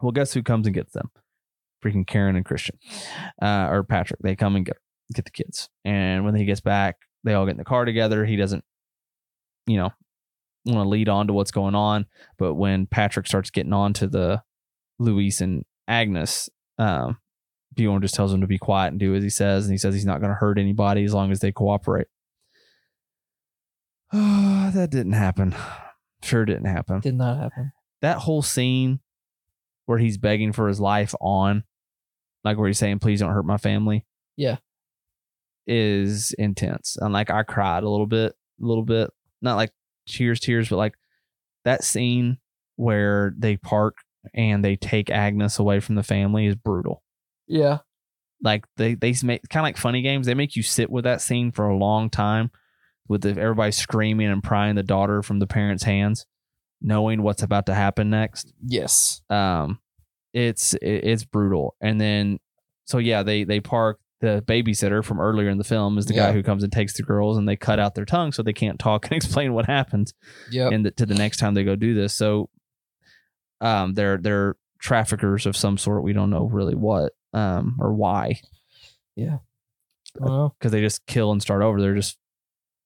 [0.00, 1.10] Well, guess who comes and gets them?
[1.84, 2.78] Freaking Karen and Christian,
[3.40, 4.20] uh, or Patrick.
[4.20, 4.76] They come and get
[5.14, 5.68] get the kids.
[5.84, 8.24] And when he gets back, they all get in the car together.
[8.24, 8.64] He doesn't,
[9.66, 9.90] you know,
[10.64, 12.06] want to lead on to what's going on.
[12.38, 14.42] But when Patrick starts getting on to the
[14.98, 17.18] Louise and Agnes, um,
[17.76, 19.66] Bjorn just tells him to be quiet and do as he says.
[19.66, 22.08] And he says he's not going to hurt anybody as long as they cooperate.
[24.12, 25.54] that didn't happen.
[26.22, 27.00] Sure didn't happen.
[27.00, 27.72] Did not happen.
[28.02, 29.00] That whole scene
[29.84, 31.64] where he's begging for his life on,
[32.44, 34.06] like where he's saying, please don't hurt my family.
[34.36, 34.56] Yeah.
[35.66, 36.96] Is intense.
[37.00, 39.10] And like I cried a little bit, a little bit.
[39.42, 39.70] Not like
[40.08, 40.94] tears, tears, but like
[41.64, 42.38] that scene
[42.76, 43.96] where they park
[44.34, 47.02] and they take Agnes away from the family is brutal.
[47.46, 47.78] Yeah.
[48.42, 50.26] Like they they make kind of like funny games.
[50.26, 52.50] They make you sit with that scene for a long time,
[53.08, 56.26] with the, everybody screaming and prying the daughter from the parents' hands,
[56.82, 58.52] knowing what's about to happen next.
[58.62, 59.22] Yes.
[59.30, 59.78] Um,
[60.34, 61.76] it's it, it's brutal.
[61.80, 62.38] And then
[62.84, 66.32] so yeah, they they park the babysitter from earlier in the film is the guy
[66.32, 68.78] who comes and takes the girls and they cut out their tongue so they can't
[68.78, 70.14] talk and explain what happens
[70.50, 70.72] Yep.
[70.72, 72.14] and the, to the next time they go do this.
[72.16, 72.48] So,
[73.60, 76.02] um, they're they're traffickers of some sort.
[76.02, 78.40] We don't know really what, um, or why,
[79.16, 79.38] Yeah.
[80.18, 81.80] well, because they just kill and start over.
[81.80, 82.16] They're just,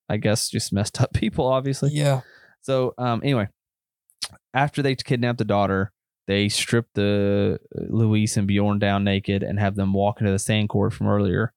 [0.09, 1.91] I guess, just messed up people, obviously.
[1.93, 2.21] yeah.
[2.63, 3.49] So, um, anyway,
[4.53, 5.93] after they kidnap the daughter,
[6.27, 10.39] they strip the uh, Louise and Bjorn down naked and have them walk into the
[10.39, 11.53] sand court from earlier,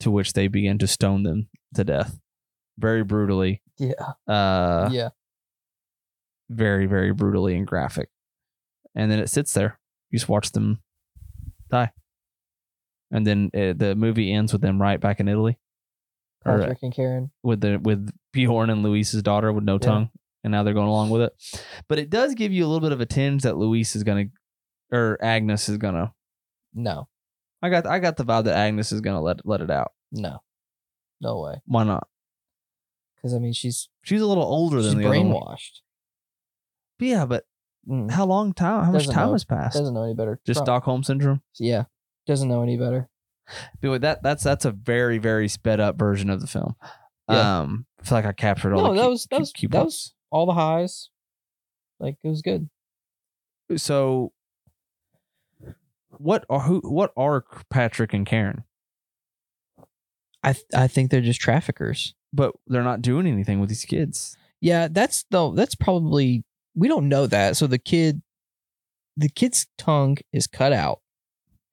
[0.00, 2.18] to which they begin to stone them to death,
[2.78, 3.62] very brutally.
[3.78, 3.92] Yeah.
[4.26, 5.10] Uh, yeah.
[6.48, 8.08] very very brutally and graphic
[8.94, 9.78] and then it sits there
[10.10, 10.78] you just watch them
[11.70, 11.90] die
[13.10, 15.58] and then uh the movie ends with them right back in italy
[16.44, 17.30] or Patrick and Karen.
[17.42, 19.78] with the with bjorn and louise's daughter with no Yeah.
[19.78, 20.10] tongue
[20.44, 22.92] and now they're going along with it but it does give you a little bit
[22.92, 24.26] of a tinge that louise is gonna
[24.92, 26.12] or agnes is gonna
[26.74, 27.08] No.
[27.62, 30.40] i got i got the vibe that agnes is gonna let let it out No.
[31.20, 31.62] No way.
[31.66, 32.06] why not
[33.16, 35.80] Because I mean, she's she's a little older she's than the brainwashed.
[36.98, 37.44] Yeah but
[37.88, 38.10] Mm.
[38.10, 39.32] how long time how much Doesn't time know.
[39.34, 40.40] has passed Doesn't know any better.
[40.44, 41.84] just Prob- stockholm syndrome Yeah.
[42.26, 43.08] Doesn't know any better.
[43.80, 46.74] But that that's that's a very very sped up version of the film.
[47.30, 47.60] Yeah.
[47.60, 49.66] Um, I feel like I captured all No, the that key- was that was key
[49.68, 51.10] that was all the highs.
[52.00, 52.68] Like it was good.
[53.76, 54.32] so.
[56.18, 56.80] What are who?
[56.80, 58.64] What are Patrick and Karen?
[60.42, 62.14] I th- I think they're just traffickers.
[62.32, 64.36] But they're not doing anything with these kids.
[64.60, 66.42] Yeah, that's though that's probably
[66.74, 67.56] we don't know that.
[67.56, 68.22] So the kid
[69.16, 71.00] the kid's tongue is cut out.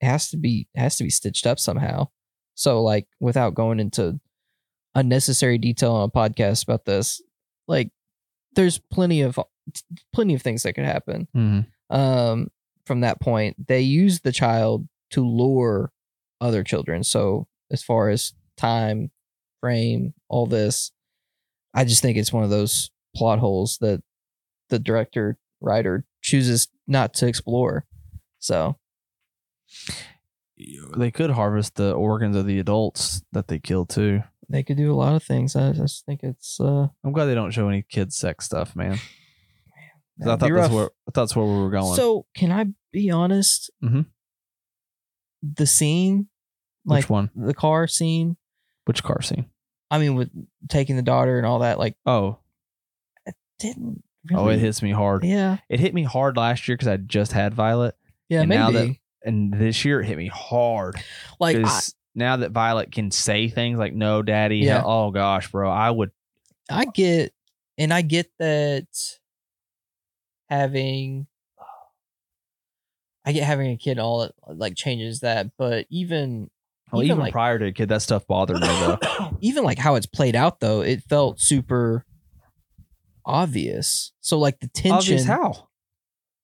[0.04, 2.08] Has to be has to be stitched up somehow.
[2.54, 4.20] So like without going into
[4.94, 7.20] unnecessary detail on a podcast about this,
[7.66, 7.90] like
[8.54, 9.38] there's plenty of
[10.12, 11.28] plenty of things that could happen.
[11.36, 11.96] Mm-hmm.
[11.96, 12.50] Um
[12.86, 15.90] from that point, they use the child to lure
[16.40, 17.02] other children.
[17.02, 19.10] So as far as time
[19.60, 20.92] frame, all this,
[21.72, 24.02] I just think it's one of those plot holes that
[24.68, 27.86] the director writer chooses not to explore.
[28.38, 28.76] So
[30.96, 34.22] They could harvest the organs of the adults that they kill too.
[34.48, 35.56] they could do a lot of things.
[35.56, 38.98] I just think it's uh I'm glad they don't show any kids sex stuff, man.
[40.20, 40.70] I thought that's rough.
[40.70, 41.96] where I thought that's where we were going.
[41.96, 43.70] So can I be honest?
[43.82, 44.06] Mhm.
[45.42, 46.28] The scene,
[46.84, 47.30] like Which one?
[47.34, 48.36] the car scene.
[48.84, 49.46] Which car scene?
[49.90, 50.30] I mean, with
[50.68, 52.38] taking the daughter and all that, like Oh,
[53.26, 54.02] it didn't.
[54.30, 55.22] Really, oh, it hits me hard.
[55.24, 57.94] Yeah, It hit me hard last year because I just had Violet,
[58.30, 58.58] yeah, And maybe.
[58.58, 60.96] now that- and this year it hit me hard.
[61.40, 61.80] like, I,
[62.14, 64.82] now that Violet can say things like "No, Daddy," Yeah.
[64.84, 66.10] oh gosh, bro, I would.
[66.70, 67.32] I get,
[67.76, 68.86] and I get that
[70.48, 71.26] having,
[73.24, 76.50] I get having a kid all like changes that, but even
[76.92, 78.98] Well, Even, even, like- prior to a kid, that stuff bothered me though.
[79.40, 82.04] even like how it's played out though, it felt super
[83.26, 84.12] obvious.
[84.20, 84.92] So like the tension.
[84.96, 85.68] Obvious how?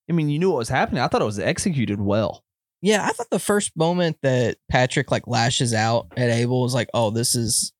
[0.09, 1.03] I mean, you knew what was happening.
[1.03, 2.45] I thought it was executed well.
[2.83, 6.89] Yeah, I thought the first moment that Patrick like lashes out at Abel was like,
[6.95, 7.73] oh, this is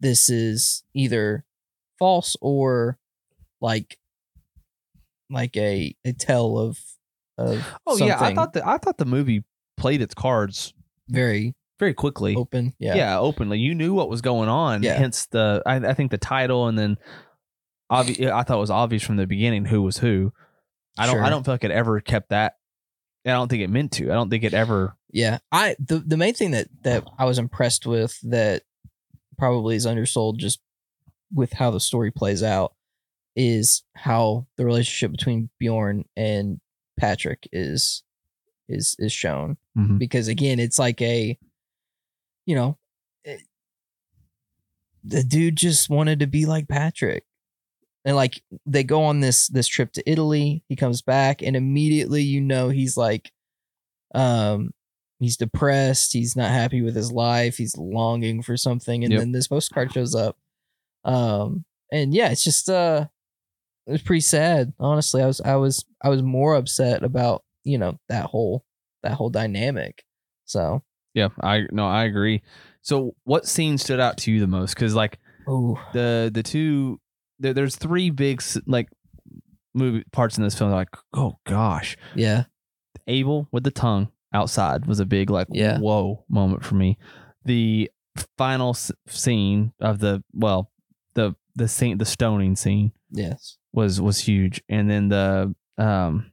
[0.00, 1.44] this is either
[1.98, 2.98] false or
[3.60, 3.98] like
[5.30, 6.78] like a a tell of
[7.38, 9.44] of Oh yeah, I thought the I thought the movie
[9.76, 10.74] played its cards
[11.08, 12.36] very very quickly.
[12.36, 12.74] open.
[12.78, 12.94] Yeah.
[12.94, 13.18] yeah.
[13.18, 13.58] openly.
[13.58, 14.82] You knew what was going on.
[14.82, 14.94] Yeah.
[14.94, 16.96] Hence the I, I think the title and then
[17.90, 20.32] obvi- I thought it was obvious from the beginning who was who.
[20.96, 21.24] I don't Sure.
[21.24, 22.54] I don't feel like it ever kept that.
[23.26, 24.10] I don't think it meant to.
[24.10, 24.96] I don't think it ever.
[25.10, 25.38] Yeah.
[25.50, 28.62] I the the main thing that that I was impressed with that
[29.38, 30.60] probably is undersold just
[31.32, 32.74] with how the story plays out
[33.36, 36.60] is how the relationship between Bjorn and
[36.98, 38.02] Patrick is
[38.68, 39.98] is is shown Mhm.
[39.98, 41.36] because again it's like a
[42.46, 42.78] you know
[43.24, 43.42] it-
[45.02, 47.24] the dude just wanted to be like Patrick
[48.04, 50.62] and like they go on this this trip to Italy.
[50.68, 53.30] He comes back and immediately you know he's like
[54.14, 54.70] um
[55.20, 56.12] he's depressed.
[56.12, 57.56] He's not happy with his life.
[57.56, 59.04] He's longing for something.
[59.04, 59.20] And Yep.
[59.20, 60.36] then this postcard shows up.
[61.04, 63.06] Um and yeah it's just uh
[63.86, 65.22] it was pretty sad honestly.
[65.22, 68.64] I was i was i was more upset about you know that whole
[69.02, 70.04] that whole dynamic.
[70.46, 70.82] So.
[71.14, 72.42] Yeah, I no, I agree.
[72.82, 74.74] So, what scene stood out to you the most?
[74.74, 76.98] Because like oh the the two
[77.38, 78.88] there, there's three big like
[79.74, 80.70] movie parts in this film.
[80.70, 82.44] Like, oh gosh, yeah
[83.06, 85.78] Abel with the tongue outside was a big like Yeah.
[85.78, 86.98] whoa moment for me.
[87.44, 87.90] The
[88.38, 90.70] final s- scene of the well,
[91.14, 96.30] the the scene the stoning scene yes was was huge, and then the um,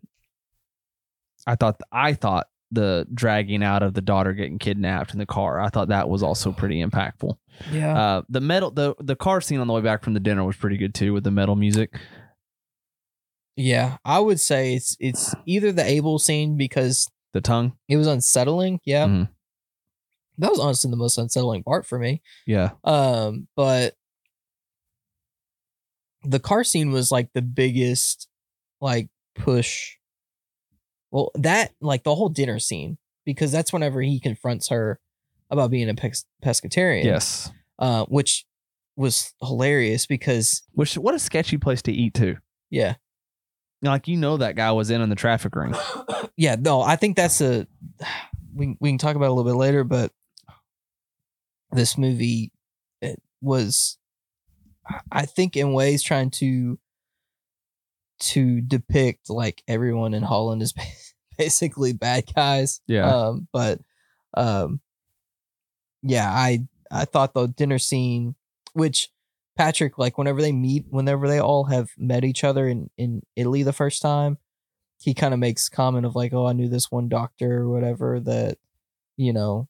[1.48, 5.60] I thought I thought the dragging out of the daughter getting kidnapped in the car.
[5.60, 7.36] I thought that was also pretty impactful.
[7.72, 10.44] Yeah Uh, the metal the the car scene on the way back from the dinner
[10.44, 12.00] was pretty good too with the metal music.
[13.56, 18.08] yeah i would say it's it's either the abel scene because The tongue, it was
[18.08, 19.30] unsettling yeah Mhm.
[20.38, 23.96] that was honestly the most unsettling part for me yeah, Um, but
[26.24, 28.28] the car scene was like the biggest
[28.80, 29.98] like push.
[31.12, 35.00] Well, that like the whole dinner scene because that's whenever he confronts her
[35.52, 37.04] about being a pes- pescatarian.
[37.04, 37.52] yes.
[37.78, 38.46] Uh, which
[38.96, 42.38] was hilarious because Which what a sketchy place to eat too.
[42.70, 42.96] yeah,
[43.82, 45.74] Like you know that guy was in on the traffic ring.
[46.38, 46.56] yeah.
[46.60, 47.68] No, I think that's a
[48.56, 50.12] we we can talk about it a little bit later, but
[51.72, 52.52] this movie
[53.02, 53.98] it was
[55.12, 56.78] I think in ways trying to
[58.20, 60.74] to depict like everyone in Holland is
[61.38, 62.82] basically bad guys.
[62.88, 63.10] Yeah.
[63.10, 63.80] Um, but
[64.36, 64.80] um,
[66.02, 68.36] yeah, I I thought the dinner scene,
[68.74, 69.10] which
[69.58, 73.64] Patrick like whenever they meet, whenever they all have met each other in in Italy
[73.64, 74.38] the first time,
[75.00, 78.20] he kind of makes comment of like, oh, I knew this one doctor or whatever
[78.22, 78.58] that
[79.18, 79.68] you know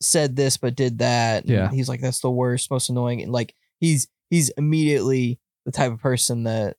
[0.00, 1.44] said this but did that.
[1.44, 1.70] And Yeah.
[1.70, 6.00] he's like, that's the worst, most annoying, and like he's he's immediately the type of
[6.00, 6.76] person that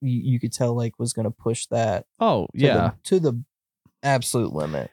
[0.00, 2.74] you, you could tell like was gonna push that Oh to yeah.
[2.74, 3.42] the, to the
[4.02, 4.90] absolute limit.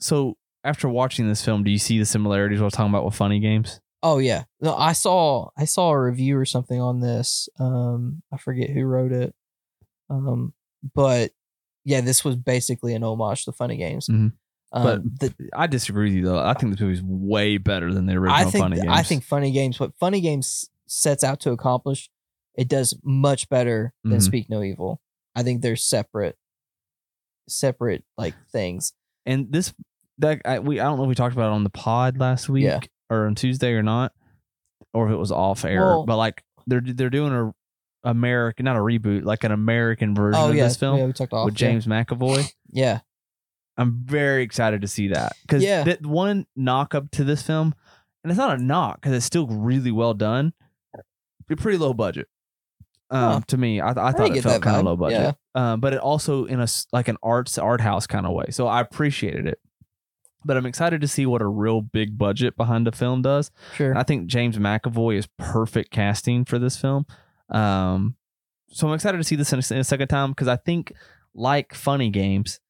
[0.00, 3.14] So after watching this film, do you see the similarities I was talking about with
[3.14, 3.80] funny games?
[4.02, 4.44] Oh yeah.
[4.60, 7.48] No, I saw I saw a review or something on this.
[7.58, 9.34] Um I forget who wrote it.
[10.10, 10.52] Um
[10.94, 11.32] but
[11.84, 14.08] yeah, this was basically an homage to funny games.
[14.08, 14.32] Mhm.
[14.72, 16.38] Um, the, I disagree with you though.
[16.38, 18.88] I think this movie's way better than the original I think funny games.
[18.90, 22.10] I think funny games what funny games sets out to accomplish
[22.56, 24.22] it does much better than Mhm.
[24.22, 25.00] Speak No Evil.
[25.34, 26.36] I think they're separate
[27.48, 28.92] separate like things.
[29.26, 29.72] and this
[30.18, 32.48] that I, we I don't know if we talked about it on the pod last
[32.48, 32.80] week Yeah.
[33.10, 34.12] or on Tuesday or not,
[34.92, 35.80] or if it was off air.
[35.80, 37.52] Well- but like they're they're doing a
[38.08, 41.12] American, not a reboot, like an American version Oh of yeah, this film yeah, we
[41.14, 41.68] talked off with yeah.
[41.68, 42.50] James McAvoy.
[42.72, 43.00] Yeah.
[43.76, 45.84] I'm very excited to see that because Yeah.
[45.84, 47.74] that one knock up to this film,
[48.22, 50.52] and it's not a knock because it's still really well done.
[51.48, 52.28] But pretty low budget.
[53.10, 53.40] Um, Huh.
[53.48, 55.36] to me, I, I thought didn't it felt kind of low budget.
[55.54, 58.46] Um, but it also in a like an arts art house kind of way.
[58.50, 59.58] So I appreciated it.
[60.44, 63.50] But I'm excited to see what a real big budget behind a film does.
[63.76, 63.90] Sure.
[63.90, 67.06] And I think James McAvoy is perfect casting for this film.
[67.48, 68.16] Um,
[68.70, 70.92] so I'm excited to see this in a, in a second time because I think,
[71.34, 72.60] like Funny Games,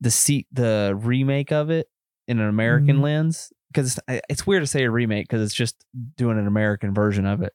[0.00, 1.88] the seat the remake of it
[2.26, 3.02] in an American Mhm.
[3.02, 5.84] lens because it's, it's weird to say a remake because it's just
[6.16, 7.52] doing an American version of it.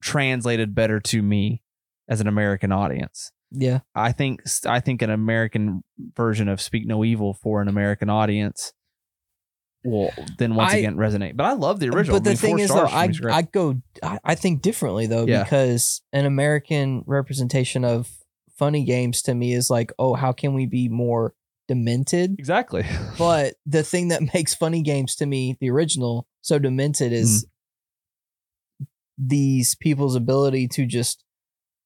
[0.00, 1.62] Translated better to me
[2.08, 3.32] as an American audience.
[3.50, 3.80] Yeah.
[3.94, 5.82] I think I think an American
[6.16, 8.72] version of Speak No Evil for an American audience
[9.84, 11.36] will then once I- again resonate.
[11.36, 12.16] But I love the original.
[12.16, 13.38] But the I mean, thing is, though, stars for me I.
[13.38, 15.44] I go I, I think differently though Yeah.
[15.44, 18.10] because an American representation of
[18.58, 21.34] funny games to me is like, oh, how can we be more
[21.68, 22.34] demented.
[22.38, 22.84] Exactly.
[23.18, 27.44] But the thing that makes Funny Games to me, the original, so demented is
[28.80, 28.86] mm.
[29.18, 31.24] these people's ability to just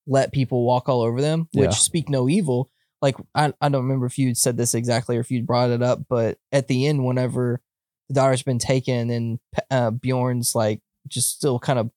[0.07, 1.71] let people walk all over them, which Yeah.
[1.71, 2.71] speak no evil.
[3.01, 5.83] Like I, I don't remember if you said this exactly or if you brought it
[5.83, 7.61] up, but at the end, whenever
[8.09, 9.39] the daughter's been taken and
[9.71, 11.91] uh, Bjorn's like just still kind of,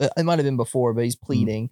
[0.00, 1.70] it might have been before, but he's pleading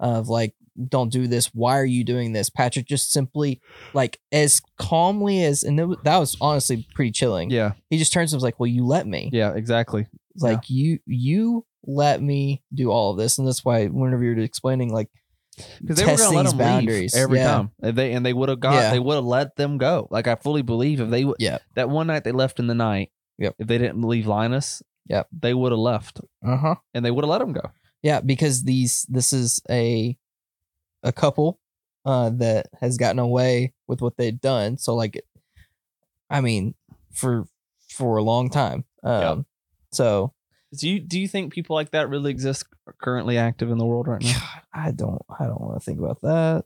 [0.00, 0.54] of like,
[0.88, 1.46] don't do this.
[1.54, 2.48] Why are you doing this?
[2.50, 3.60] Patrick just simply
[3.94, 7.50] like as calmly as, and it, that was honestly pretty chilling.
[7.50, 7.72] yeah.
[7.90, 9.30] He just turns and was like, well, you let me.
[9.32, 9.52] Yeah.
[9.54, 10.06] Exactly.
[10.36, 14.92] Like you you let me do all of this, and that's why whenever you're explaining
[14.92, 15.08] like
[15.80, 17.14] because they were going to let them boundaries.
[17.14, 17.52] every Yeah.
[17.52, 17.70] time.
[17.82, 18.90] If they and they would have got, Yeah.
[18.92, 20.08] they would have let them go.
[20.10, 21.58] Like I fully believe if they would, Yeah.
[21.74, 23.56] that one night they left in the night, Yep.
[23.58, 25.28] if they didn't leave Linus, Yep.
[25.32, 27.62] they would have left uh huh and they would have let them go.
[28.02, 30.16] yeah because these this is a
[31.02, 31.58] a couple
[32.06, 34.78] uh that has gotten away with what they've done.
[34.78, 35.20] So like,
[36.30, 36.74] I mean,
[37.12, 37.44] for
[37.88, 38.84] for a long time.
[39.02, 39.38] Um, Yep.
[39.92, 40.32] so
[40.76, 42.64] Do you do you think people like that really exist
[43.02, 44.32] currently active in the world right now?
[44.38, 46.64] God, I don't I don't want to think about that.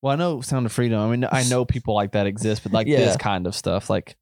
[0.00, 1.00] Well, I know Sound of Freedom.
[1.00, 2.98] I mean, I know people like that exist, but like Yeah.
[2.98, 4.16] this kind of stuff, like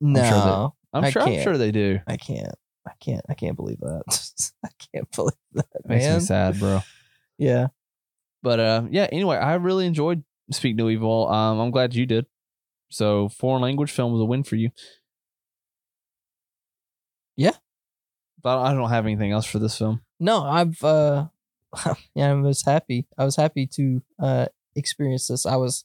[0.00, 0.70] No, sure that-
[1.04, 1.98] I'm sure, I'm sure they do.
[2.06, 2.54] I can't.
[2.86, 3.22] I can't.
[3.28, 4.02] I can't believe that.
[4.64, 6.14] I can't believe that, Makes man.
[6.18, 6.80] me sad, bro.
[7.38, 7.68] Yeah.
[8.42, 9.08] But uh, yeah.
[9.10, 11.28] Anyway, I really enjoyed Speak No Evil.
[11.28, 12.26] Um, I'm glad you did.
[12.90, 14.70] So, foreign language film was a win for you.
[17.36, 17.52] Yeah.
[18.44, 20.02] But I don't have anything else for this film.
[20.20, 21.26] No, I've uh
[22.14, 23.06] yeah, I was happy.
[23.18, 25.46] I was happy to uh experience this.
[25.46, 25.84] I was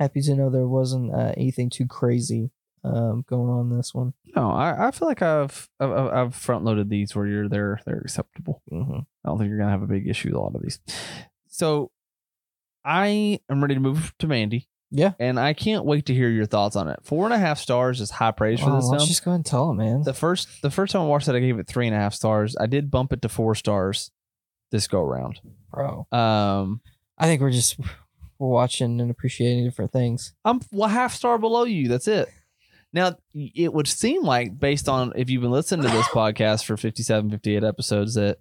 [0.00, 2.50] happy to know there wasn't uh, anything too crazy
[2.82, 4.14] um going on in this one.
[4.34, 8.00] No, I, I feel like I've I've, I've front loaded these where you're they're they're
[8.00, 8.62] acceptable.
[8.72, 9.00] Mm-hmm.
[9.24, 10.80] I don't think you're gonna have a big issue with a lot of these.
[11.46, 11.90] So,
[12.82, 14.66] I am ready to move to Mandy.
[14.94, 15.12] Yeah.
[15.18, 16.98] and I can't wait to hear your thoughts on it.
[17.02, 19.08] Four and a half stars is high praise for this let's film.
[19.08, 20.02] just go ahead and tell him, man.
[20.02, 22.12] the first the first time I watched it, I gave it three and a half
[22.14, 22.54] stars.
[22.60, 24.10] I did bump it to four stars
[24.70, 25.40] this go around.
[25.72, 26.80] Bro, Um,
[27.18, 27.78] I think we're just
[28.38, 30.34] we're watching and appreciating different things.
[30.44, 31.88] I'm well, half star below you.
[31.88, 32.28] That's it.
[32.94, 36.76] Now, it would seem like, based on if you've been listening to this podcast for
[36.76, 38.36] 57, 58 episodes, that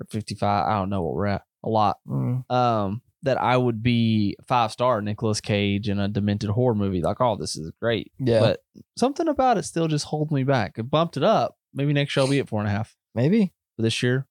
[0.00, 2.50] or 55, I don't know what we're at, a lot, Mm.
[2.50, 7.00] um, that I would be five star Nicolas Cage in a demented horror movie.
[7.00, 8.12] Like, oh, this is great.
[8.18, 8.60] Yeah, But
[8.96, 10.78] something about it still just holds me back.
[10.78, 11.56] It bumped it up.
[11.74, 12.96] Maybe next year I'll be at four and a half.
[13.14, 13.52] maybe.
[13.76, 14.26] But this year,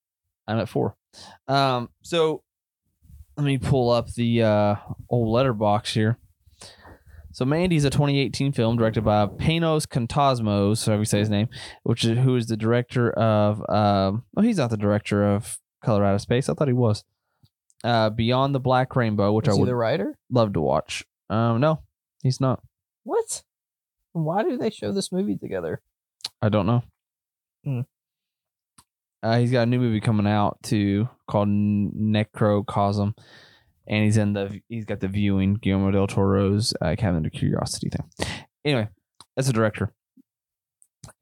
[0.48, 0.96] I'm at four.
[1.48, 2.44] Um, so
[3.38, 4.76] let me pull up the uh,
[5.10, 6.20] old Letterboxd here.
[7.34, 11.48] So Mandy's a 2018 film directed by Panos Cosmatos, so we say his name,
[11.84, 13.60] which is who is the director of.
[13.70, 16.50] Um, oh, he's not the director of Color Out of Space.
[16.50, 17.06] I thought he was.
[17.84, 20.18] Uh, Beyond the Black Rainbow, which Is I he would the writer?
[20.30, 21.04] love to watch.
[21.30, 21.82] Um, no,
[22.22, 22.62] he's not.
[23.04, 23.44] What?
[24.14, 25.82] Why do they show this movie together?
[26.42, 26.84] I don't know.
[27.64, 27.82] Hmm.
[29.24, 33.16] Uh, he's got a new movie coming out too called Necrocosm,
[33.88, 37.90] and he's in the he's got the viewing Guillermo del Toro's uh, Cabinet of Curiosity
[37.90, 38.10] thing.
[38.66, 38.88] Anyway,
[39.38, 39.94] as a director,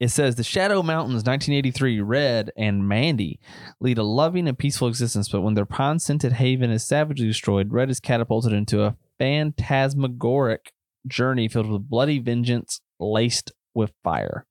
[0.00, 2.00] it says the Shadow Mountains, 1983.
[2.00, 3.38] Red and Mandy
[3.80, 7.90] lead a loving and peaceful existence, but when their pine-scented haven is savagely destroyed, Red
[7.90, 10.72] is catapulted into a phantasmagoric
[11.06, 14.46] journey filled with bloody vengeance laced with fire.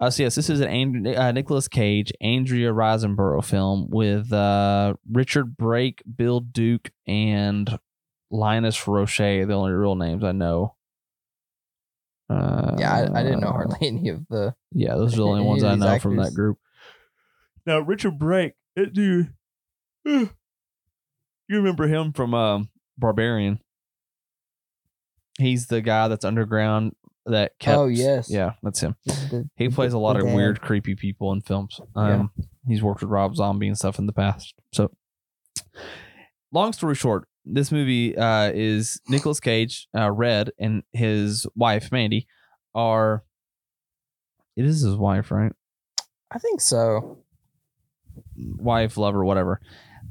[0.00, 5.56] Uh, so yes, this is an uh, Nicolas Cage, Andrea Riseborough film with uh, Richard
[5.56, 7.78] Brake, Bill Duke, and
[8.30, 9.46] Linus Roache.
[9.46, 10.74] The only real names I know.
[12.30, 14.54] Uh, Yeah, I, I didn't know hardly any of the.
[14.72, 16.58] Yeah, those are the only ones I these know from that group.
[17.66, 19.32] Now Richard Brake, that dude,
[20.04, 20.28] you
[21.48, 23.60] remember him from um, Barbarian?
[25.38, 26.92] He's the guy that's underground
[27.26, 27.76] that kept.
[27.78, 28.28] Oh, yes.
[28.30, 28.96] yeah, that's him.
[29.04, 30.34] the- He plays a lot of dad.
[30.34, 31.80] weird, creepy people in films.
[31.94, 32.14] Yeah.
[32.20, 32.30] Um,
[32.66, 34.54] he's worked with Rob Zombie and stuff in the past.
[34.72, 34.90] So,
[36.52, 42.26] long story short, this movie uh, is Nicolas Cage, uh, Red, and his wife Mandy
[42.74, 43.24] are.
[44.56, 45.52] It is his wife, right?
[46.30, 47.18] I think so.
[48.36, 49.60] Wife, lover, whatever.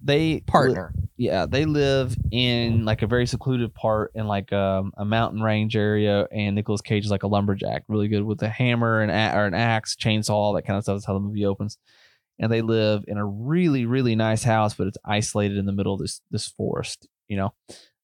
[0.04, 0.94] They Partner.
[1.18, 5.76] yeah, they live in like a very secluded part in like um, a mountain range
[5.76, 9.36] area, and Nicolas Cage is like a lumberjack, really good with a hammer and a-
[9.38, 10.96] or an axe, chainsaw, all that kind of stuff.
[10.98, 11.78] That's how the movie opens.
[12.40, 15.96] And they live in a really, really nice house, but it's isolated in the middle
[15.96, 17.54] of this this forest, you know.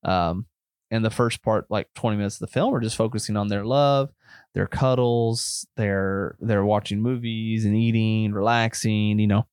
[0.03, 0.45] Um,
[0.91, 3.65] and the first part, like twenty minutes of the film, are just focusing on their
[3.65, 4.11] love,
[4.53, 9.45] their cuddles, their they're watching movies and eating, relaxing, you know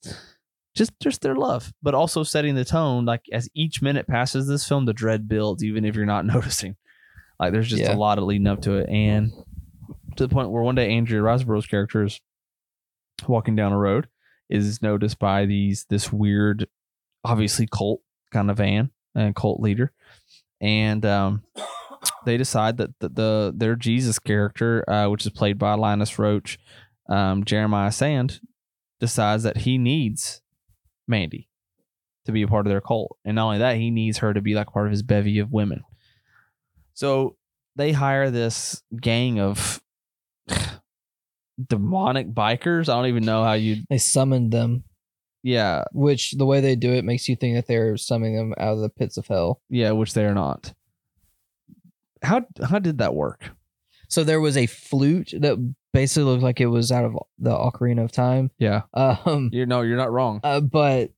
[0.76, 3.04] just just their love, but also setting the tone.
[3.04, 6.76] Like as each minute passes this film, the dread builds, even if you're not noticing.
[7.40, 7.94] Like there's just Yeah.
[7.94, 9.32] a lot of leading up to it, and
[10.16, 12.20] to the point where one day Andrea Riseborough's character is
[13.26, 14.08] walking down a road,
[14.48, 16.68] is noticed by these this weird,
[17.24, 18.00] obviously cult
[18.32, 19.92] kind of van and cult leader,
[20.60, 21.42] and um,
[22.24, 26.58] they decide that the, the their Jesus character, uh, which is played by Linus Roache,
[27.08, 28.40] um, Jeremiah Sand,
[29.00, 30.42] decides that he needs
[31.08, 31.48] Mandy
[32.26, 34.40] to be a part of their cult, and not only that, he needs her to
[34.40, 35.82] be like part of his bevy of women.
[36.94, 37.36] So
[37.76, 39.80] they hire this gang of
[41.68, 42.88] demonic bikers.
[42.88, 43.82] I don't even know how you.
[43.88, 44.84] They summoned them,
[45.42, 48.74] Yeah, which the way they do it makes you think that they're summoning them out
[48.74, 49.60] of the pits of hell.
[49.70, 50.74] yeah, which they are not.
[52.22, 53.50] How how did that work?
[54.08, 55.56] So there was a flute that
[55.92, 58.50] basically looked like it was out of the Ocarina of Time.
[58.58, 60.40] Yeah, Um, you know you're not wrong.
[60.42, 61.10] uh, but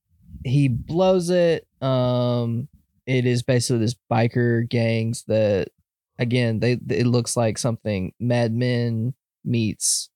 [0.45, 1.67] he blows it.
[1.81, 2.69] Um,
[3.07, 5.69] it is basically this biker gangs that,
[6.19, 9.15] again, they it looks like something Mad Men
[9.45, 10.09] meets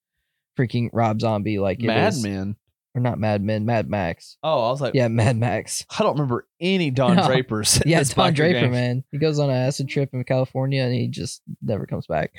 [0.57, 2.57] freaking Rob Zombie, like Mad Men.
[2.97, 4.39] Or not Mad Men, Mad Max.
[4.43, 5.85] Oh, I was like, Yeah, Mad Max.
[5.99, 7.27] I don't remember any Don No.
[7.27, 7.81] Drapers.
[7.85, 9.05] Yeah, Don Draper, man.
[9.13, 12.33] He goes on an acid trip in California and he just never comes back.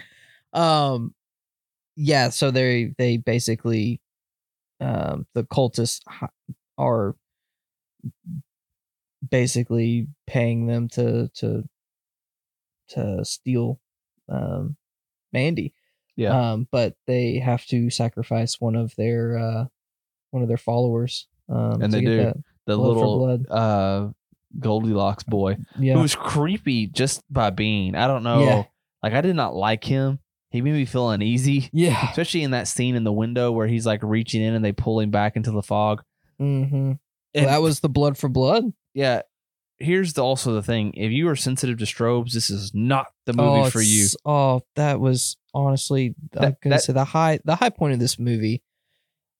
[0.53, 1.14] Um,
[1.95, 2.30] yeah.
[2.30, 4.01] So they they basically,
[4.82, 6.30] um, the cultists h-
[6.78, 7.16] are
[9.30, 11.64] basically paying them to to
[12.89, 13.80] to steal,
[14.30, 14.76] um,
[15.34, 15.74] Mandy.
[16.16, 19.66] Yeah, Um, but they have to sacrifice one of their uh
[20.32, 21.28] one of their followers.
[21.49, 22.34] Um, And they do.
[22.65, 23.45] the little blood.
[23.49, 24.09] uh
[24.59, 25.93] Goldilocks boy Yeah.
[25.95, 27.95] who was creepy just by being.
[27.95, 28.39] I don't know.
[28.41, 28.63] Yeah.
[29.03, 30.19] Like I did not like him.
[30.49, 32.09] He made me feel uneasy, yeah.
[32.09, 34.99] especially in that scene in the window where he's like reaching in and they pull
[35.01, 36.01] him back into the fog.
[36.41, 36.93] Mm-hmm.
[37.36, 38.65] And- that was the blood for blood.
[38.93, 39.21] yeah.
[39.80, 43.34] Here's the, also the thing: if you are sensitive to strobes, this is not the
[43.34, 44.07] movie oh, for you.
[44.25, 48.17] Oh, that was honestly I'm gonna that- say the high the high point of this
[48.17, 48.63] movie.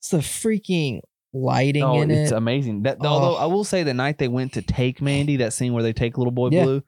[0.08, 1.02] It's the freaking
[1.34, 2.38] lighting Oh, in it's it.
[2.38, 2.84] amazing.
[2.84, 3.08] That Oh.
[3.08, 5.92] although I will say the night they went to take Mandy, that scene where they
[5.92, 6.64] take little boy Yeah.
[6.64, 6.84] blue,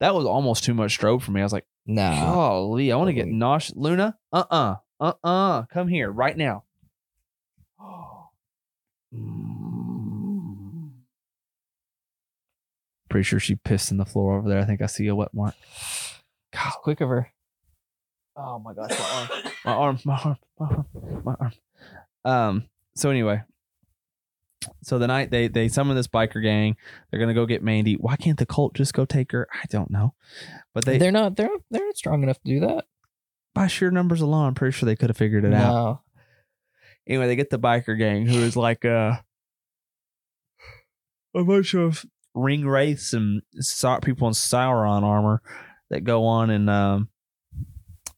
[0.00, 1.42] that was almost too much strobe for me.
[1.42, 2.32] I was like, nah.
[2.32, 3.76] golly, I want to get nauseous.
[3.76, 6.64] Luna, uh uh-uh, uh, uh come here right now.
[13.10, 14.60] Pretty sure she pissed in the floor over there.
[14.60, 15.54] I think I see a wet mark.
[16.52, 17.30] God, quick of her.
[18.34, 20.86] Oh my gosh, my arm, my arm, my arm, my arm,
[21.24, 21.52] my arm.
[22.24, 22.68] Um.
[22.94, 23.42] So anyway,
[24.82, 26.76] so the night they they summon this biker gang,
[27.10, 27.94] they're gonna go get Mandy.
[27.94, 29.48] Why can't the cult just go take her?
[29.52, 30.14] I don't know,
[30.74, 32.84] but they They, are not they're they're not strong enough to do that.
[33.54, 36.00] by sheer numbers alone, I'm pretty sure they could have figured it out.
[37.06, 39.16] Anyway, they get the biker gang, who is like uh,
[41.34, 42.04] a bunch of
[42.34, 43.42] ring wraiths and
[44.02, 45.42] people in Sauron armor
[45.90, 47.08] that go on and um,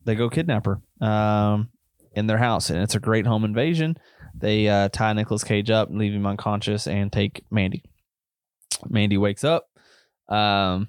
[0.05, 1.71] they go kidnap her um,
[2.15, 3.97] in their house, and it's a great home invasion.
[4.35, 7.85] They uh, tie Nicolas Cage up and leave him unconscious and take Mandy.
[8.89, 9.69] Mandy wakes up,
[10.29, 10.89] um,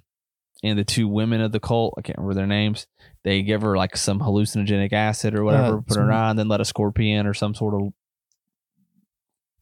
[0.64, 2.88] and the two women of the cult, I can't remember their names,
[3.24, 6.62] they give her like some hallucinogenic acid or whatever, Uh, put her on, then let
[6.62, 7.94] a scorpion or some sort of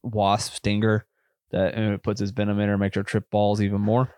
[0.04, 1.06] wasp stinger
[1.52, 4.14] that and it puts his venom in her, makes her trip balls even more.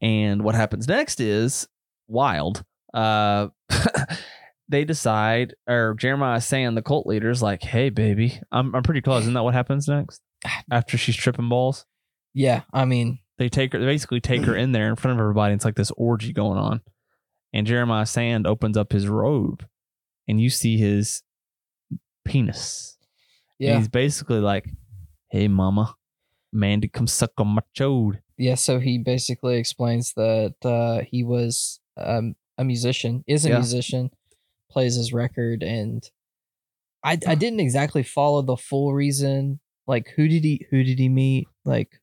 [0.00, 1.68] And what happens next is
[2.06, 2.64] wild.
[2.94, 3.48] Uh,
[4.68, 9.22] they decide, or Jeremiah saying the cult leader's like, "Hey, baby, I'm I'm pretty close."
[9.22, 10.20] Isn't that what happens next?
[10.70, 11.86] After she's tripping balls,
[12.34, 13.78] Yeah, I mean, they take her.
[13.78, 15.54] They basically take her in there in front of everybody.
[15.54, 16.80] It's like this orgy going on,
[17.52, 19.64] and Jeremiah Sand opens up his robe,
[20.28, 21.22] and you see his
[22.24, 22.96] penis.
[23.60, 23.78] And yeah.
[23.78, 24.68] he's basically like,
[25.30, 25.94] "Hey, mama,
[26.52, 31.80] Mandy, come suck on my chode." Yeah, so he basically explains that uh he was
[31.96, 33.58] um a musician, is a Yeah.
[33.58, 34.10] musician,
[34.78, 36.08] plays his record and
[37.02, 39.58] I I didn't exactly follow the full reason.
[39.88, 41.48] Like who did he who did he meet?
[41.64, 42.00] Like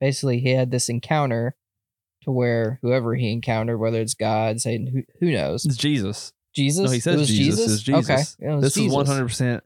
[0.00, 1.54] basically he had this encounter
[2.24, 5.64] to where whoever he encountered, whether it's God, Satan, who who knows?
[5.64, 6.32] It's Jesus.
[6.56, 6.86] Jesus?
[6.86, 7.72] No, he It says was Jesus.
[7.74, 8.36] It's Jesus.
[8.40, 8.50] Okay.
[8.50, 9.62] it was This is one hundred percent.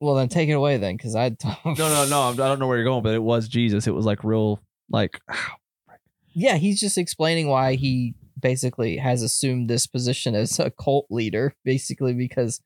[0.00, 2.22] Well then take it away then, because I No, no, no.
[2.22, 3.86] I don't know where you're going, but it was Jesus.
[3.86, 4.58] It was like real,
[4.88, 5.20] like
[6.32, 11.54] yeah, he's just explaining why he basically has assumed this position as a cult leader,
[11.64, 12.60] basically because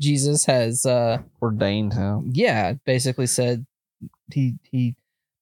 [0.00, 2.30] Jesus has, uh, ordained him.
[2.32, 3.66] yeah, basically said
[4.32, 4.96] he he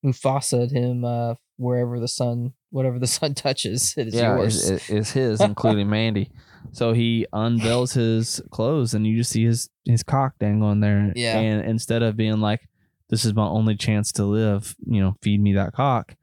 [0.05, 4.69] Mufasa'd him uh, wherever the sun, whatever the sun touches, it is yeah, yours.
[4.69, 6.31] it's, it's his, including Mandy.
[6.73, 11.13] So he unveils his clothes, and you just see his his cock dangling there.
[11.17, 11.39] Yeah.
[11.39, 12.61] And instead of being like,
[13.09, 16.15] "This is my only chance to live," you know, feed me that cock.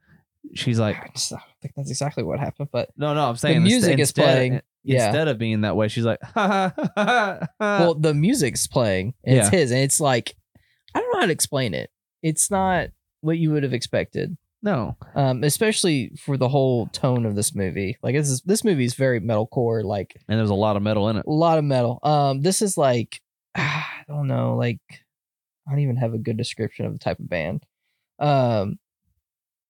[0.54, 1.16] She's like,
[1.62, 4.60] think that's exactly what happened, but "No, no, I'm saying the music is playing.
[4.84, 5.06] Yeah.
[5.06, 7.48] Instead of being that way, she's like, ha, ha, ha, ha.
[7.80, 9.58] well, the music's playing it's Yeah.
[9.58, 10.34] his, and it's like
[10.94, 11.90] I don't know how to explain it.
[12.22, 12.88] It's not
[13.20, 14.96] what you would have expected, no.
[15.14, 17.96] um, especially for the whole tone of this movie.
[18.02, 21.08] Like this is this movie is very metalcore, like And there's a lot of metal
[21.10, 21.26] in it.
[21.26, 21.98] a lot of metal.
[22.02, 23.20] Um, this is like
[23.54, 24.78] I don't know, like
[25.66, 27.64] I don't even have a good description of the type of band.
[28.20, 28.78] Um,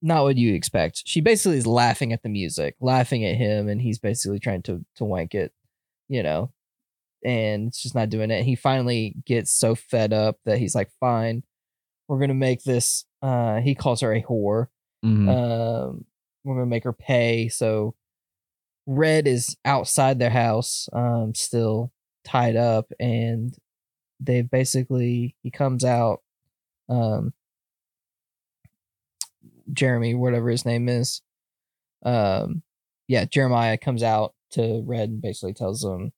[0.03, 1.03] not what you expect.
[1.07, 4.85] She basically is laughing at the music, laughing at him, and he's basically trying to
[4.97, 5.53] to wank it,
[6.09, 6.53] you know,
[7.25, 8.45] and it's just not doing it.
[8.45, 11.43] He finally gets so fed up that he's like, "Fine,
[12.09, 14.69] we're gonna make this." Uh, he calls her a whore
[15.05, 15.29] Mhm.
[15.29, 16.05] um
[16.45, 17.95] we're gonna make her pay so
[18.87, 21.93] red is outside their house um still
[22.25, 23.57] tied up and
[24.21, 26.23] they basically he comes out
[26.89, 27.33] um
[29.73, 31.21] jeremy whatever his name is
[32.05, 32.63] um
[33.07, 36.13] yeah jeremiah comes out to red and basically tells him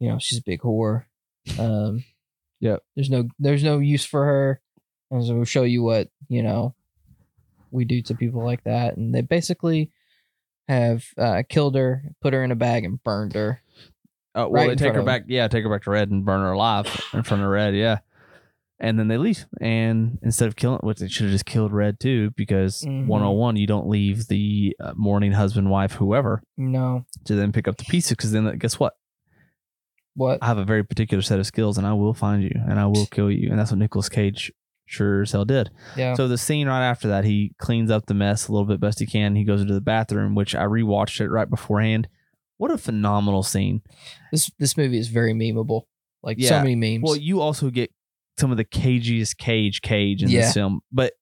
[0.00, 1.04] you know she's a big whore
[1.58, 2.04] um
[2.60, 2.80] Yep.
[2.94, 4.60] there's no there's no use for her
[5.10, 6.74] and so we'll show you what you know
[7.72, 9.90] we do to people like that and they basically
[10.68, 13.60] have uh, killed her put her in a bag and burned her
[14.34, 15.24] Uh, well, right they take her back.
[15.26, 17.74] Yeah, take her back to Red and burn her alive in front of Red.
[17.74, 17.98] Yeah,
[18.82, 19.46] and then they leave.
[19.60, 23.06] And instead of killing, which they should have just killed Red too, because Mhm.
[23.06, 27.76] 101, you don't leave the uh, mourning husband, wife, whoever, no to then pick up
[27.78, 28.10] the pieces.
[28.10, 28.94] Because then, guess what?
[30.14, 32.78] what I have a very particular set of skills, and I will find you, and
[32.78, 33.48] I will kill you.
[33.50, 34.52] And that's what Nicolas Cage
[34.84, 35.70] sure as hell did.
[35.96, 38.78] yeah So the scene right after that, he cleans up the mess a little bit
[38.80, 39.36] best he can.
[39.36, 42.08] He goes into the bathroom, which I rewatched it right beforehand.
[42.58, 43.80] What a phenomenal scene!
[44.30, 45.82] this this movie is very memeable
[46.22, 46.50] like Yeah.
[46.50, 47.90] so many memes Well, you also get
[48.38, 50.42] some of the cagiest Cage Cage in Yeah.
[50.42, 51.12] this film, but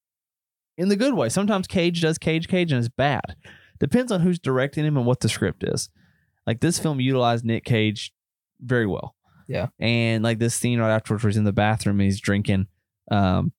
[0.78, 1.28] in the good way.
[1.28, 3.36] Sometimes Cage does Cage Cage and it's bad.
[3.78, 5.88] Depends on who's directing him and what the script is.
[6.46, 8.12] Like this film utilized Nick Cage
[8.60, 9.14] very well.
[9.48, 9.66] Yeah.
[9.78, 12.66] And like this scene right afterwards where he's in the bathroom and he's drinking.
[13.10, 13.52] Um,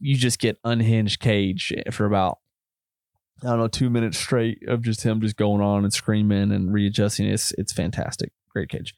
[0.00, 2.38] you just get unhinged Cage for about
[3.42, 6.72] I don't know two minutes straight of just him just going on and screaming and
[6.72, 7.26] readjusting.
[7.26, 8.32] It's it's fantastic.
[8.50, 8.94] Great Cage.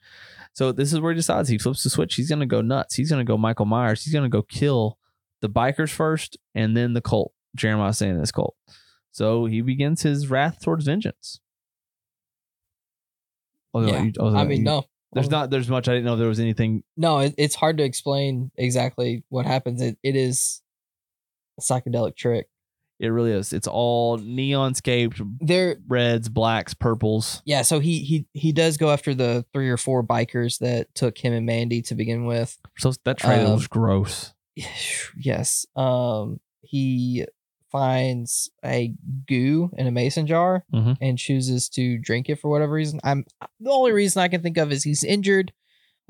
[0.55, 2.15] So this is where he decides he flips the switch.
[2.17, 2.95] He's gonna go nuts.
[2.97, 4.05] He's gonna go Michael Myers.
[4.05, 4.99] He's gonna go kill
[5.41, 7.33] the bikers first and then the cult.
[7.57, 8.55] Jeremiah saying this cult.
[9.13, 11.41] So he begins his wrath towards vengeance.
[13.75, 14.03] Oh, Yeah.
[14.03, 16.41] you- oh, i mean you- no There's not there's much I didn't know there was
[16.41, 20.63] anything no it, it's hard to explain exactly what happens it, it is
[21.59, 22.49] a psychedelic trick
[23.01, 23.53] it really is.
[23.53, 27.43] It's all neon scaped there reds, blacks, purples.
[27.45, 31.17] yeah so he he he does go after the three or four bikers that took
[31.19, 34.35] him and mandy to begin with So that trailer Um, was gross.
[35.17, 37.25] yes um he
[37.71, 38.93] finds a
[39.27, 40.97] goo in a mason jar Mhm.
[41.01, 43.25] and chooses to drink it for whatever reason i'm
[43.61, 45.53] the only reason i can think of is he's injured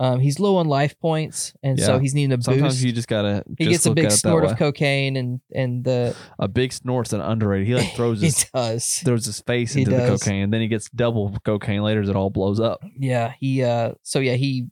[0.00, 2.00] um he's low on life points and so Yeah.
[2.00, 4.06] he's needing a Sometimes boost you just gotta he just gets a look big at
[4.08, 4.50] it that snort way.
[4.50, 7.66] of cocaine and and the a big snort's an underrated.
[7.66, 10.22] He like throws he his does throws his face He into the does.
[10.22, 12.80] cocaine, and then he gets double cocaine later as it all blows up.
[12.96, 14.68] yeah he uh so yeah he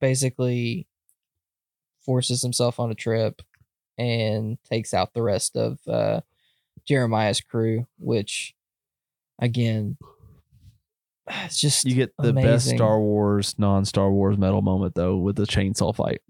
[0.00, 0.86] basically
[2.04, 3.42] forces himself on a trip
[3.98, 6.20] and takes out the rest of uh
[6.86, 8.54] jeremiah's crew which
[9.38, 9.96] again
[11.44, 15.36] it's just You get the best Star Wars, non Star Wars metal moment though with
[15.36, 16.20] the chainsaw fight.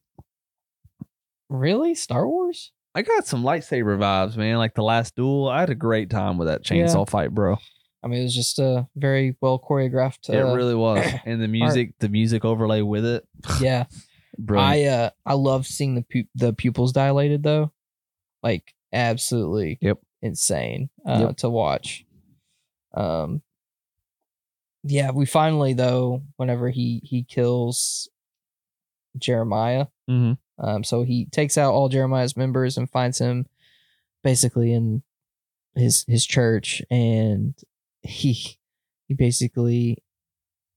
[1.48, 4.56] really star wars I got some lightsaber vibes, man.
[4.56, 7.58] Like the last duel, I had a great time with that chainsaw fight, bro.
[8.02, 11.48] i mean it was just a very well choreographed it uh, really was, and the
[11.48, 13.24] music, the music overlay with it,
[13.60, 13.84] yeah
[14.38, 14.74] brilliant.
[14.74, 17.70] i uh i love seeing the pu- the pupils dilated though
[18.42, 19.98] like absolutely Yep.
[20.22, 21.36] insane uh Yep.
[21.38, 22.04] to watch
[22.94, 23.42] um
[24.86, 28.08] yeah we finally though whenever he he kills
[29.18, 33.46] jeremiah hmm um so he takes out all jeremiah's members and finds him
[34.22, 35.02] basically in
[35.74, 37.54] his his church and
[38.02, 38.58] he
[39.08, 39.98] he basically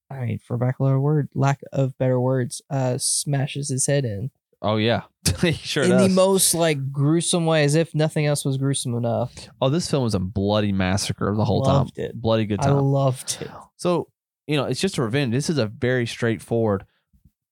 [0.10, 4.06] i mean for lack of a word lack of better words uh smashes his head
[4.06, 4.32] in
[4.62, 5.04] Oh yeah,
[5.42, 6.08] he sure in does.
[6.08, 10.04] the most like gruesome way as if nothing else was gruesome enough oh, this film
[10.04, 12.06] was a bloody massacre the whole Loved time.
[12.06, 12.22] it.
[12.22, 12.80] Bloody good i time.
[12.80, 14.10] loved it So,
[14.48, 15.34] you know, it's just a revenge.
[15.34, 16.86] This is a very straightforward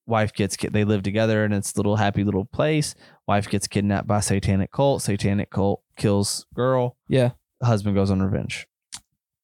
[0.06, 2.96] wife gets they live together in its little happy little place.
[3.28, 5.02] Wife gets kidnapped by satanic cult.
[5.02, 6.98] Satanic cult kills girl.
[7.08, 7.32] yeah
[7.64, 8.68] Husband goes on revenge.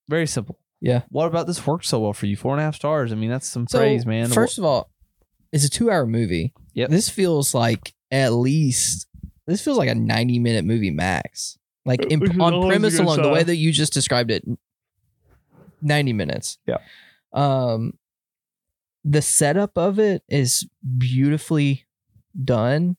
[0.10, 0.60] Very simple.
[0.82, 1.04] Yeah.
[1.10, 2.36] What about this worked so well for you?
[2.36, 3.12] Four and a half stars.
[3.12, 4.30] I mean, that's some so praise, man.
[4.30, 4.90] first of all
[5.54, 6.90] it's a two hour movie Yep.
[6.90, 9.08] this feels like at least
[9.48, 13.44] this feels like a 90 minute movie max like in, on premise alone the way
[13.44, 14.44] that you just described it
[15.82, 16.78] 90 minutes Yeah.
[17.34, 17.94] Um,
[19.04, 20.66] the setup of it is
[20.98, 21.84] beautifully
[22.42, 22.96] done.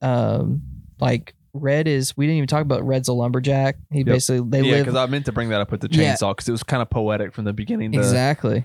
[0.00, 0.62] Um,
[0.98, 2.16] like Red is.
[2.16, 3.76] We didn't even talk about Red's a lumberjack.
[3.90, 4.06] He Yep.
[4.06, 6.48] basically they yeah, live because I meant to bring that up with the chainsaw because
[6.48, 7.92] it was kind of poetic from the beginning.
[7.92, 8.64] exactly.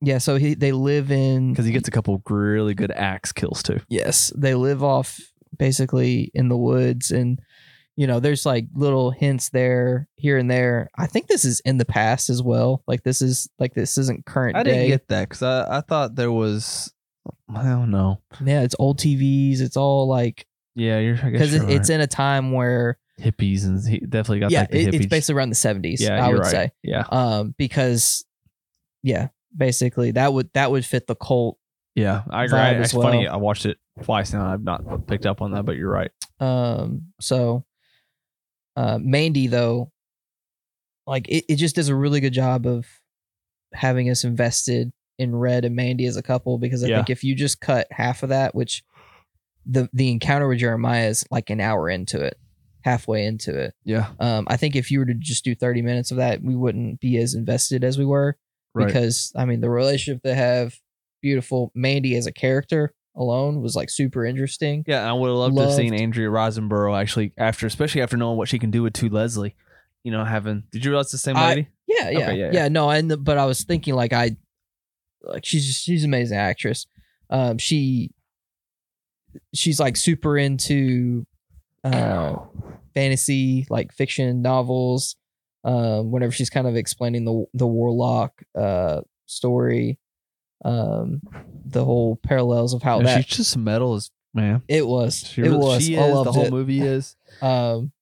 [0.00, 0.18] Yeah.
[0.18, 3.80] So he they live in Because he gets a couple really good axe kills too.
[3.88, 5.20] Yes, they live off
[5.56, 7.40] basically in the woods and
[7.96, 10.88] you know, there's like little hints there here and there.
[10.96, 12.84] I think this is in the past as well.
[12.86, 14.70] Like this is like this isn't current I day.
[14.70, 16.92] didn't get that because I, I thought there was.
[17.52, 18.22] I don't know.
[18.44, 19.60] yeah, it's old TVs.
[19.60, 20.46] It's all like
[20.76, 21.16] Yeah, you're.
[21.16, 24.78] Because it, it's in a time where hippies and he definitely got yeah, like the
[24.78, 25.98] it, it's basically around the 70s.
[25.98, 26.50] yeah, I would right.
[26.50, 28.24] say, Yeah, um, because
[29.02, 31.58] yeah, basically that would that would fit the cult.
[31.94, 32.58] yeah, I agree.
[32.58, 33.24] Vibe as it's funny.
[33.26, 33.34] well.
[33.34, 34.46] I watched it twice now.
[34.52, 36.10] I've not picked up on that, but you're right.
[36.40, 37.64] Um, so
[38.76, 39.90] uh, Mandy though,
[41.06, 42.86] like it, it just does a really good job of
[43.74, 46.96] having us invested in Red and Mandy as a couple because I Yeah.
[46.98, 48.84] think if you just cut half of that, which
[49.66, 52.38] the the encounter with Jeremiah is like an hour into it,
[52.82, 53.74] halfway into it.
[53.84, 56.54] Yeah, Um, I think if you were to just do thirty minutes of that, we
[56.54, 58.38] wouldn't be as invested as we were
[58.78, 58.86] right.
[58.86, 60.74] because I mean the relationship they have,
[61.22, 61.72] beautiful.
[61.74, 64.84] Mandy as a character alone was like super interesting.
[64.86, 68.36] Yeah, I would have loved, to have seen Andrea Riseborough actually after, especially after knowing
[68.38, 69.56] what she can do with To Leslie.
[70.04, 70.62] You know, having.
[70.70, 71.68] Did you realize the same I- lady?
[71.86, 72.68] Yeah, yeah, Okay, yeah, yeah, yeah.
[72.68, 74.36] No, and the, but I was thinking like I,
[75.22, 76.86] like she's just, she's an amazing actress.
[77.30, 78.10] Um, she,
[79.54, 81.26] she's like super into,
[81.84, 82.36] uh,
[82.94, 85.16] fantasy like fiction novels.
[85.64, 89.98] Um, whenever she's kind of explaining the the warlock uh story,
[90.64, 91.20] um,
[91.66, 94.62] the whole parallels of how that she's just metal as man.
[94.68, 95.18] it was.
[95.28, 95.82] She, it was.
[95.84, 96.24] She is.
[96.24, 96.52] The whole it.
[96.52, 97.16] movie is.
[97.42, 97.92] Um,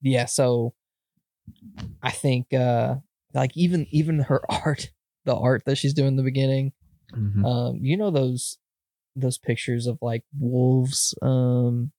[0.00, 0.74] yeah, so
[2.02, 2.96] I think uh
[3.34, 4.90] like even even her art,
[5.24, 6.72] the art that she's doing in the beginning,
[7.14, 7.44] Mhm.
[7.44, 8.58] um, you know those
[9.16, 11.92] those pictures of like wolves, um.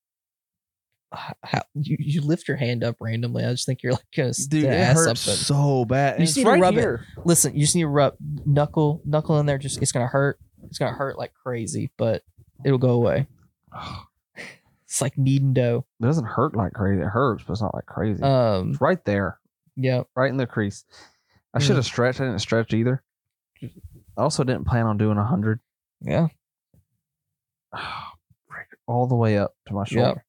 [1.44, 3.44] How you, you lift your hand up randomly?
[3.46, 5.44] I just think you're like gonna, Dude, it ask hurts something.
[5.44, 6.20] so bad.
[6.20, 7.00] You just need to right rub it.
[7.24, 9.58] Listen, you just need to rub knuckle knuckle in there.
[9.58, 10.40] Just it's gonna hurt.
[10.66, 12.24] It's gonna hurt like crazy, but
[12.66, 13.28] it'll go away.
[14.86, 15.86] It's like kneading dough.
[16.00, 17.02] It doesn't hurt like crazy.
[17.02, 18.22] It hurts, but it's not like crazy.
[18.22, 19.40] Um, it's right there,
[19.76, 20.86] yeah, right in the crease.
[21.52, 21.62] I Mm.
[21.64, 22.22] should have stretched.
[22.22, 23.02] I didn't stretch either.
[23.64, 23.70] I
[24.18, 25.62] also didn't plan on doing a hundred.
[26.02, 26.28] yeah.
[28.88, 30.24] all the way up to my shoulder.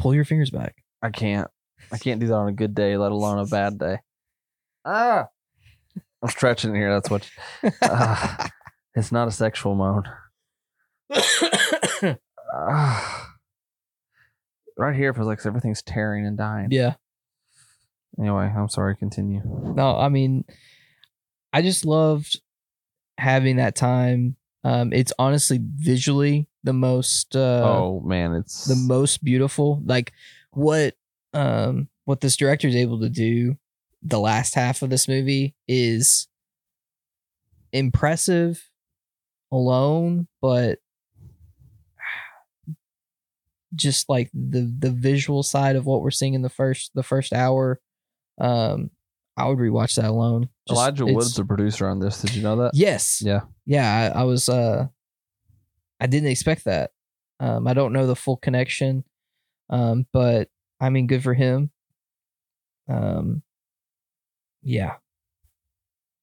[0.00, 0.74] Pull your fingers back.
[1.02, 1.48] I can't.
[1.92, 3.98] I can't do that on a good day, let alone a bad day.
[4.84, 5.26] Ah,
[6.22, 6.92] I'm stretching here.
[6.92, 7.28] That's what.
[7.82, 8.48] Ah,
[8.94, 10.04] it's not a sexual moan.
[12.52, 13.28] Ah.
[14.76, 16.68] right here feels like everything's tearing and dying.
[16.70, 16.94] yeah.
[18.18, 18.96] Anyway, I'm sorry.
[18.96, 19.40] Continue.
[19.44, 20.44] No, I mean,
[21.52, 22.40] I just loved
[23.18, 24.36] having that time.
[24.62, 29.82] Um, it's honestly visually the most uh, oh man, it's the most beautiful.
[29.84, 30.12] Like
[30.50, 30.94] what
[31.32, 33.56] um what this director is able to do
[34.02, 36.28] the last half of this movie is
[37.72, 38.70] impressive
[39.52, 40.78] alone, but
[43.74, 47.32] just like the the visual side of what we're seeing in the first the first
[47.32, 47.80] hour,
[48.38, 48.90] um,
[49.44, 50.48] I would rewatch that alone.
[50.68, 52.20] Just- Elijah Wood's the producer on this.
[52.22, 52.72] Did you know that?
[52.74, 53.22] Yes.
[53.24, 53.40] Yeah.
[53.66, 54.12] Yeah.
[54.14, 54.86] I, I was uh
[56.00, 56.90] I didn't expect that.
[57.40, 59.04] Um I don't know the full connection.
[59.70, 60.48] Um, but
[60.80, 61.70] I mean good for him.
[62.88, 63.42] Um
[64.62, 64.94] yeah.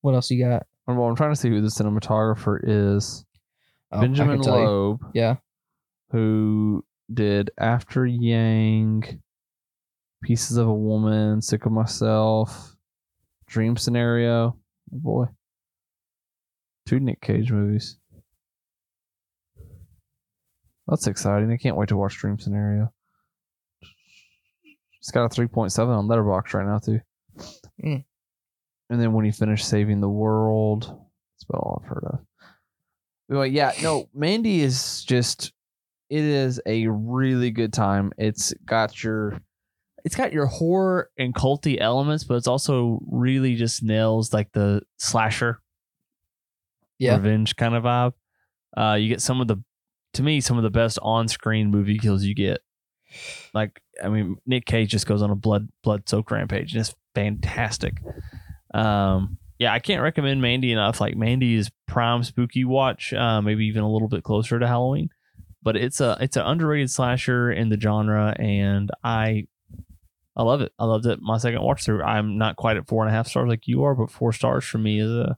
[0.01, 0.65] What else you got?
[0.85, 3.25] Well, I'm trying to see who the cinematographer is.
[3.91, 4.41] Oh, Benjamin.
[4.41, 5.35] Loeb, Yeah.
[6.11, 9.21] who did After Yang,
[10.23, 12.76] Pieces of a Woman, Sick of Myself,
[13.47, 14.57] Dream Scenario.
[14.93, 15.25] Oh boy.
[16.85, 17.97] Two Nick Cage movies.
[20.87, 21.51] That's exciting.
[21.51, 22.93] I can't wait to watch Dream Scenario.
[24.99, 27.01] It's got a 3.7 on Letterboxd right now, too.
[27.83, 28.03] Mm.
[28.89, 32.19] And then when he finished Saving the World, that's about all I've heard of.
[33.29, 35.51] But yeah, no, Mandy is just
[36.09, 38.13] it is a really good time.
[38.17, 39.41] It's got your
[40.07, 44.81] it's got your horror and culty elements, but it's also really just nails like the
[44.97, 45.59] slasher
[46.97, 47.15] Yeah.
[47.17, 48.13] revenge kind of vibe.
[48.77, 49.57] Uh you get some of the
[50.13, 52.61] to me, some of the best on screen movie kills you get.
[53.53, 56.95] Like I mean, Nick Cage just goes on a blood blood soaked rampage and it's
[57.13, 57.95] fantastic.
[58.73, 61.01] Um yeah, I can't recommend Mandy enough.
[61.01, 65.09] Like Mandy is prime spooky watch, uh, maybe even a little bit closer to Halloween.
[65.63, 69.47] But it's a it's an underrated slasher in the genre, and I
[70.37, 70.71] I love it.
[70.77, 71.19] I loved it.
[71.19, 72.03] My second watch through.
[72.03, 74.63] I'm not quite at four and a half stars like you are, but four stars
[74.65, 75.35] for me is a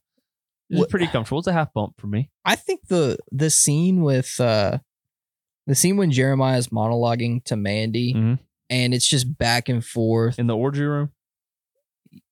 [0.69, 1.39] is pretty comfortable.
[1.39, 2.29] It's a half bump for me.
[2.45, 4.79] I think the the scene with uh
[5.67, 8.39] the scene when Jeremiah's monologuing to Mandy Mhm.
[8.69, 10.37] and it's just back and forth.
[10.37, 11.11] In the orgy room,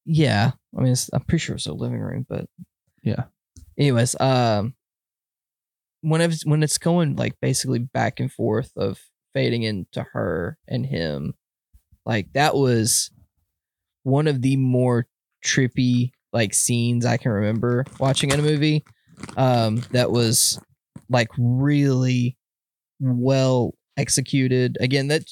[0.06, 0.52] Yeah.
[0.78, 2.48] I mean it's, I'm pretty sure it's a living room, but
[3.02, 3.24] Yeah.
[3.78, 4.76] Anyways, um
[6.02, 9.00] when it's when it's going like basically back and forth of
[9.34, 11.34] fading into her and him,
[12.08, 13.12] like that was
[14.02, 15.06] one of the more
[15.46, 18.84] trippy like scenes I can remember watching in a movie.
[19.36, 20.60] Um that was
[21.10, 22.38] like really
[23.00, 24.78] well executed.
[24.80, 25.24] Again, that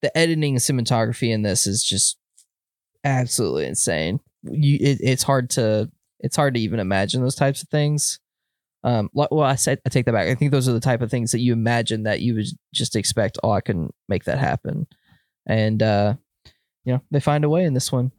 [0.00, 2.18] the editing and cinematography in this is just
[3.04, 4.20] absolutely insane.
[4.42, 8.18] You it, it's hard to it's hard to even imagine those types of things.
[8.84, 10.26] Um, well, I said I take that back.
[10.26, 12.96] I think those are the type of things that you imagine that you would just
[12.96, 13.38] expect.
[13.42, 14.86] Oh, I can make that happen,
[15.46, 16.14] and uh,
[16.84, 18.12] you know they find a way in this one.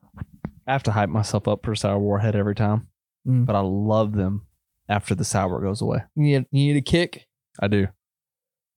[0.68, 2.88] I have to hype myself up for Sour Warhead every time,
[3.28, 3.46] Mm.
[3.46, 4.46] but I love them
[4.90, 6.00] after the sour goes away.
[6.16, 7.26] You need, you need a kick.
[7.60, 7.88] I do.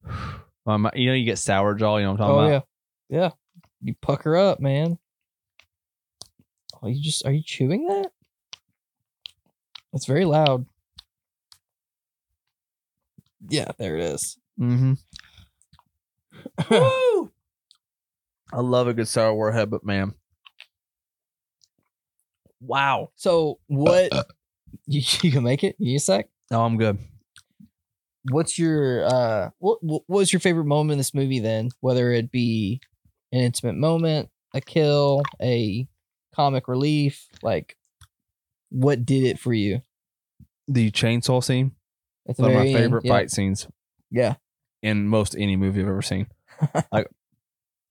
[0.66, 1.98] Mi- you know, you get sour jaw.
[1.98, 2.42] You know what I'm talking about?
[2.44, 2.66] Oh about?
[3.10, 3.30] yeah, yeah.
[3.82, 4.98] You pucker up, man.
[6.82, 8.10] Oh, you just are you chewing that?
[9.92, 10.66] That's very loud.
[13.48, 14.36] Yeah, there it is.
[14.60, 14.94] Mm-hmm.
[16.70, 17.30] Woo!
[18.52, 20.14] I love a good sour warhead, but man,
[22.60, 23.10] wow.
[23.16, 24.12] So what?
[24.86, 25.76] you, you can make it.
[25.78, 26.28] You need a sec.
[26.50, 26.98] Oh, I'm good.
[28.30, 29.50] What's your uh?
[29.58, 31.40] What what was your favorite moment in this movie?
[31.40, 32.80] Then, whether it be
[33.32, 35.86] an intimate moment, a kill, a
[36.34, 37.76] comic relief, like
[38.70, 39.82] what did it for you?
[40.68, 41.72] The chainsaw scene,
[42.28, 42.84] At the one of my very end?
[42.84, 43.12] favorite Yeah.
[43.12, 43.68] fight scenes
[44.10, 44.34] Yeah.
[44.82, 46.26] in most any movie I've ever seen.
[46.92, 47.06] like,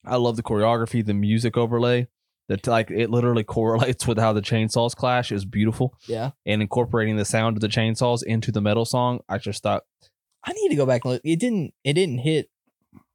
[0.08, 2.08] I love the choreography, the music overlay.
[2.48, 6.32] That like it literally correlates with how the chainsaws clash is beautiful, Yeah.
[6.46, 9.22] and incorporating the sound of the chainsaws into the metal song.
[9.28, 9.84] I just thought
[10.44, 11.22] I need to go back and look.
[11.24, 11.74] It didn't.
[11.84, 12.50] It didn't hit.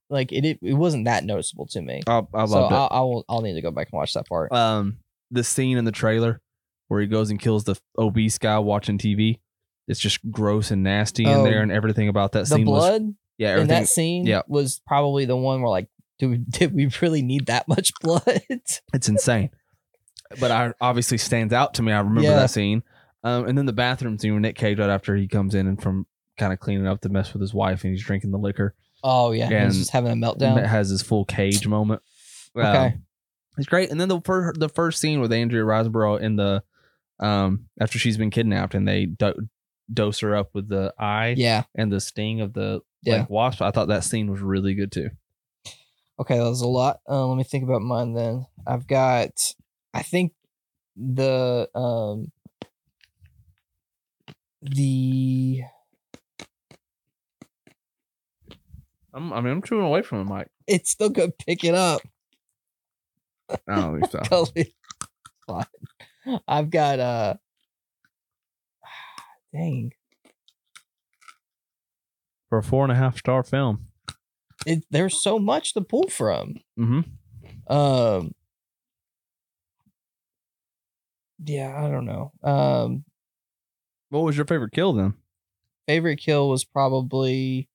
[0.09, 0.45] Like it.
[0.45, 2.03] It, it wasn't that noticeable to me.
[2.09, 2.75] I, I so loved it.
[2.75, 3.25] I'll, I will.
[3.29, 4.51] I'll need to go back and watch that part.
[4.53, 4.99] um
[5.31, 6.41] the scene in the trailer
[6.89, 9.39] where he goes and kills the obese guy watching TV.
[9.87, 11.45] It's just gross and nasty in Oh.
[11.45, 14.43] there, and everything about that the scene was blood yeah, in that scene yeah.
[14.49, 15.87] was probably the one where like,
[16.21, 18.43] do we, did we really need that much blood?
[18.95, 19.51] It's insane,
[20.39, 21.91] but I obviously stands out to me.
[21.93, 22.37] I remember Yeah.
[22.37, 22.83] that scene,
[23.25, 25.81] um, and then the bathroom scene with Nick Cage right after he comes in and
[25.83, 26.07] from
[26.39, 28.75] kind of cleaning up the mess with his wife, and he's drinking the liquor.
[29.03, 30.65] oh yeah, And- he's just having a meltdown.
[30.65, 32.03] has his full Cage moment.
[32.57, 32.95] Okay.
[33.59, 33.91] it's great.
[33.91, 36.63] And then the first the first scene with Andrea Riseborough in the
[37.21, 39.49] um after she's been kidnapped and they do-
[39.93, 41.65] dose her up with the eye Yeah.
[41.75, 43.19] and the sting of the Yeah.
[43.19, 43.61] like wasp.
[43.63, 45.11] I thought that scene was really good too.
[46.21, 47.01] Okay, that was a lot.
[47.09, 48.47] Uh, let me think about mine then.
[48.67, 49.55] I've got,
[49.95, 50.35] I think
[50.95, 52.31] the um
[54.61, 55.63] the
[59.15, 60.49] I'm, I mean, I'm chewing away from the mic.
[60.67, 62.03] it's still gonna pick it up.
[63.49, 64.21] I don't think so.
[64.25, 64.75] Cully.
[65.47, 66.41] Fine.
[66.47, 67.35] I've got uh
[69.55, 69.93] dang.
[72.51, 73.90] For a four and a half star film.
[74.67, 76.57] It there's so much to pull from.
[76.79, 77.73] Mm-hmm.
[77.73, 78.35] Um
[81.45, 82.33] Yeah, I don't know.
[82.43, 83.05] Um
[84.11, 85.15] What was your favorite kill then?
[85.87, 87.69] favorite kill was probably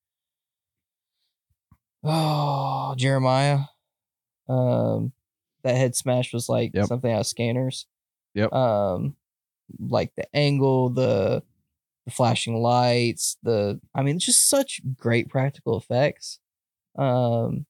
[2.03, 3.59] oh Jeremiah.
[4.47, 5.11] Um
[5.63, 6.85] that head smash was like Yep.
[6.85, 7.87] something out of scanners.
[8.35, 8.53] Yep.
[8.53, 9.15] Um
[9.79, 11.43] like the angle, the
[12.05, 16.39] the flashing lights, the I mean just such great practical effects.
[16.97, 17.65] Um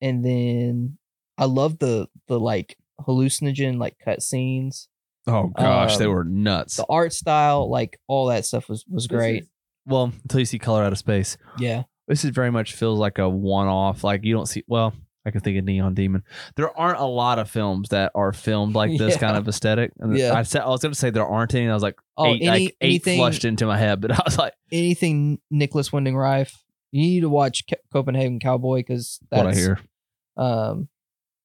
[0.00, 0.98] and then
[1.38, 4.88] I love the the like hallucinogen like cut scenes.
[5.26, 6.76] Oh gosh, they Um, were nuts.
[6.76, 9.46] The art style, like all that stuff was was great.
[9.86, 11.36] Well, until you see color out of space.
[11.58, 11.84] Yeah.
[12.08, 14.92] this is very much feels like a one-off like you don't see well
[15.24, 16.22] i can think of neon demon
[16.54, 19.18] there aren't a lot of films that are filmed like this Yeah.
[19.20, 20.34] kind of aesthetic and Yeah.
[20.34, 22.42] i said i was going to say there aren't any i was like Oh, eight,
[22.42, 26.12] any like eight anything flushed into my head but i was like anything Nicolas Winding
[26.14, 26.54] Refn.
[26.94, 29.80] You need to watch Ca- Copenhagen Cowboy because that's what i hear
[30.36, 30.88] um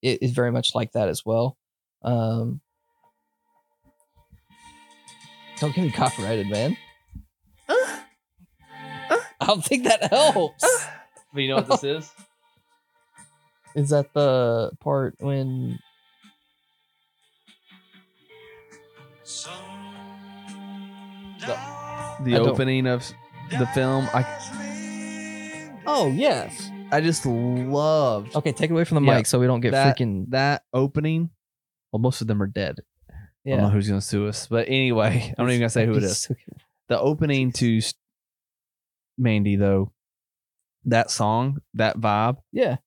[0.04, 1.58] it is very much like that as well.
[2.04, 2.62] Um
[5.60, 6.78] Don't get me copyrighted, man.
[7.68, 10.64] I don't think that helps.
[11.34, 12.12] but you know what this is
[13.76, 15.80] Is that the part when
[21.44, 23.12] the I don't- opening of
[23.58, 24.24] the film i
[25.92, 26.70] Oh yes.
[26.92, 29.72] I just loved Okay, take it away from the Yeah, mic so we don't get
[29.72, 30.26] that- freaking.
[30.30, 31.30] that opening.
[31.92, 32.80] Well, most of them are dead.
[33.46, 35.96] I don't know who's gonna sue us, but anyway, I'm not even gonna say who
[35.96, 36.30] it is.
[36.88, 37.94] The opening to S-
[39.18, 39.92] Mandy though,
[40.86, 42.38] that song, that vibe.
[42.52, 42.78] Yeah.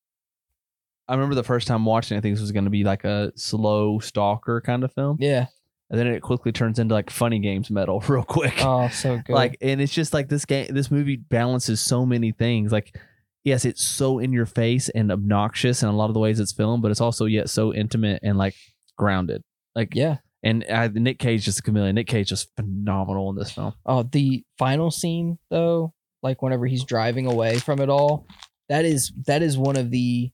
[1.08, 2.14] I remember the first time watching.
[2.16, 5.46] it, I think this was gonna be like a slow stalker kind of film, Yeah.
[5.92, 8.54] And then it quickly turns into like funny games metal real quick.
[8.64, 9.32] Oh, so good.
[9.34, 12.96] like and it's just like this game this movie balances so many things like
[13.44, 16.52] yes it's so in your face and obnoxious in a lot of the ways it's
[16.52, 18.54] filmed but it's also yet so intimate and like
[18.96, 19.42] grounded
[19.74, 20.16] like yeah.
[20.42, 23.72] and uh, nick cage is just a chameleon nick cage just phenomenal in this film
[23.84, 28.26] Oh, the final scene though, like whenever he's driving away from it all,
[28.68, 30.30] that is that is one of the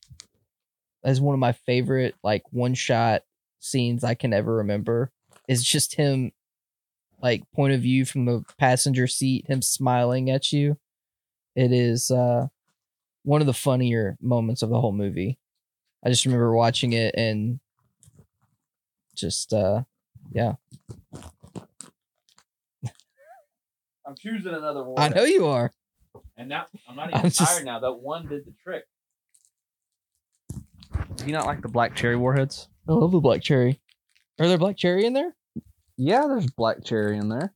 [1.03, 3.23] that is one of my favorite like one shot
[3.61, 5.11] scenes I can ever remember.
[5.49, 6.33] Is just him
[7.23, 10.77] like point of view from the passenger seat, him smiling at you.
[11.57, 12.49] It is uh
[13.25, 15.39] one of the funnier moments of the whole movie.
[16.05, 17.59] I just remember watching it and
[19.17, 19.83] just uh
[20.33, 20.53] yeah.
[24.07, 25.73] i'm choosing another one I know you are.
[26.37, 28.85] and now i'm not even I'm just- tired now that one did the trick
[31.17, 33.81] do you not like the black cherry warheads I love the black cherry.
[34.39, 35.35] Are there black cherry in there?
[35.99, 37.53] Yeah there's black cherry in there.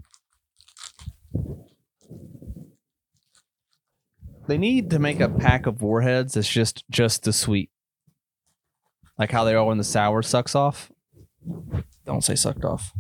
[4.49, 7.71] They need to make a pack of warheads that's just just the sweet.
[9.19, 10.91] Like how they are when the sour sucks off.
[12.05, 12.93] Don't say sucked off.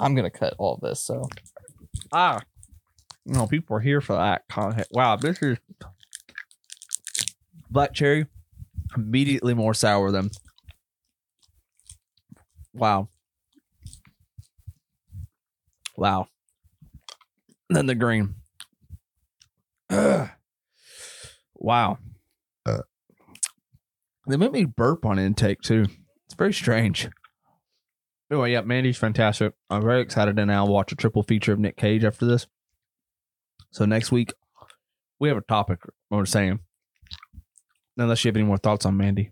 [0.00, 1.00] I'm gonna cut all this.
[1.00, 1.28] So.
[2.10, 2.40] Ah.
[3.24, 4.88] No people are here for that content.
[4.90, 5.58] Wow this is
[7.70, 8.26] black cherry.
[8.96, 10.30] Immediately more sour than
[12.74, 13.08] wow.
[15.96, 16.28] Wow.
[17.68, 18.34] Then the green.
[19.90, 20.28] Ugh.
[21.54, 21.96] wow
[22.66, 22.80] uh.
[24.26, 25.86] they make me burp on intake too.
[26.26, 27.08] It's very strange.
[28.30, 29.52] Anyway yeah mandy's fantastic.
[29.70, 32.46] I'm very excited to now watch a triple feature of nick cage after this.
[33.70, 34.32] So next week
[35.18, 35.78] we have a topic
[36.10, 36.60] we're saying
[37.96, 39.30] unless you have any more thoughts on mandy.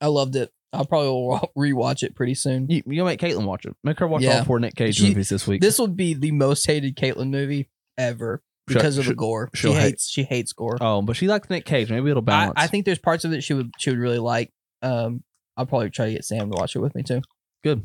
[0.00, 0.52] I loved it.
[0.74, 2.68] I'll probably will rewatch it pretty soon.
[2.68, 4.38] you, you make caitlin watch it make her watch Yeah.
[4.38, 7.30] all four nick cage She- movies this week This would be the most hated Caitlyn
[7.30, 9.50] movie ever because of the gore.
[9.54, 10.10] She she'll hate- hates.
[10.10, 10.76] She hates gore.
[10.80, 13.32] oh but she likes nick cage maybe it'll I, balance I think there's parts of
[13.32, 14.52] it she would she would really like.
[14.82, 15.22] Um,
[15.56, 17.22] I'll probably try to get Sam to watch it with me too.
[17.62, 17.82] good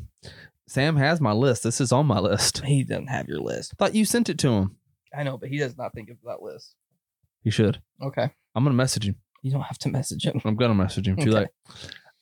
[0.68, 3.74] sam has my list this is on my list He doesn't have your list.
[3.78, 4.76] thought you sent it to him
[5.16, 6.74] I know, but he does not think of that list.
[7.42, 10.38] you should Okay, i'm gonna message him you don't have to message him.
[10.44, 11.16] I'm gonna message him.
[11.16, 11.30] Too Okay.
[11.30, 11.48] late.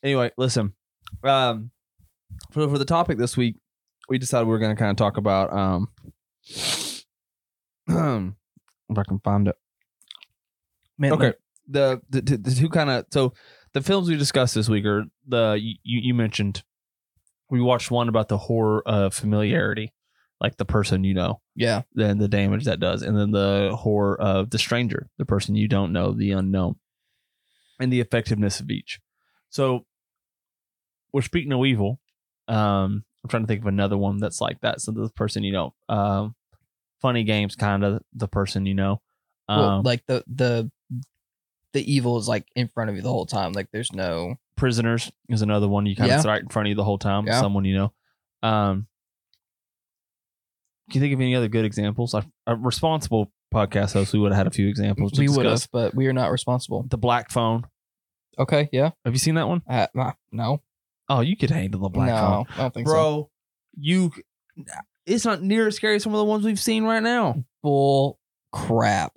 [0.03, 0.75] Anyway, listen.
[1.23, 1.71] Um,
[2.53, 3.57] for for the topic this week,
[4.09, 5.89] we decided we were gonna kind of talk about um,
[7.89, 9.57] if I can find it.
[10.99, 11.33] Man, Okay,
[11.67, 13.33] the the, the, the two kind of so
[13.73, 16.63] the films we discussed this week are the you you mentioned.
[17.51, 19.95] We watched one about the horror of familiarity,
[20.39, 24.21] like the person you know, Yeah, then the damage that does, and then the horror
[24.21, 26.77] of the stranger, the person you don't know, the unknown,
[27.81, 29.01] and the effectiveness of each.
[29.49, 29.87] So
[31.19, 31.99] we're speaking no evil.
[32.47, 34.81] Um, I'm trying to think of another one that's like that.
[34.81, 36.37] So the person you know, um,
[37.01, 39.01] funny games, kind of the person you know.
[39.49, 40.71] Um, well, like the the
[41.73, 43.51] the evil is like in front of you the whole time.
[43.53, 44.37] Like there's no.
[44.57, 46.21] prisoners is another one you kind Yeah.
[46.21, 47.27] of right in front of you the whole time.
[47.27, 47.41] Yeah.
[47.41, 47.93] Someone you know.
[48.49, 48.87] Um,
[50.91, 52.15] can you think of any other good examples?
[52.15, 55.13] A, a responsible podcast host, we would have had a few examples.
[55.13, 56.85] To We would have, but we are not responsible.
[56.89, 57.67] The Black Phone.
[58.39, 58.91] Okay, yeah.
[59.05, 59.63] Have you seen that one?
[59.69, 59.89] Uh,
[60.31, 60.63] no,
[61.09, 62.93] Oh, you could handle the Black Phone, no, I don't think so.
[62.93, 63.31] bro.
[63.81, 64.13] You,
[65.07, 67.45] it's not near as scary as some of the ones we've seen right now.
[67.63, 68.19] Bull
[68.53, 69.13] crap.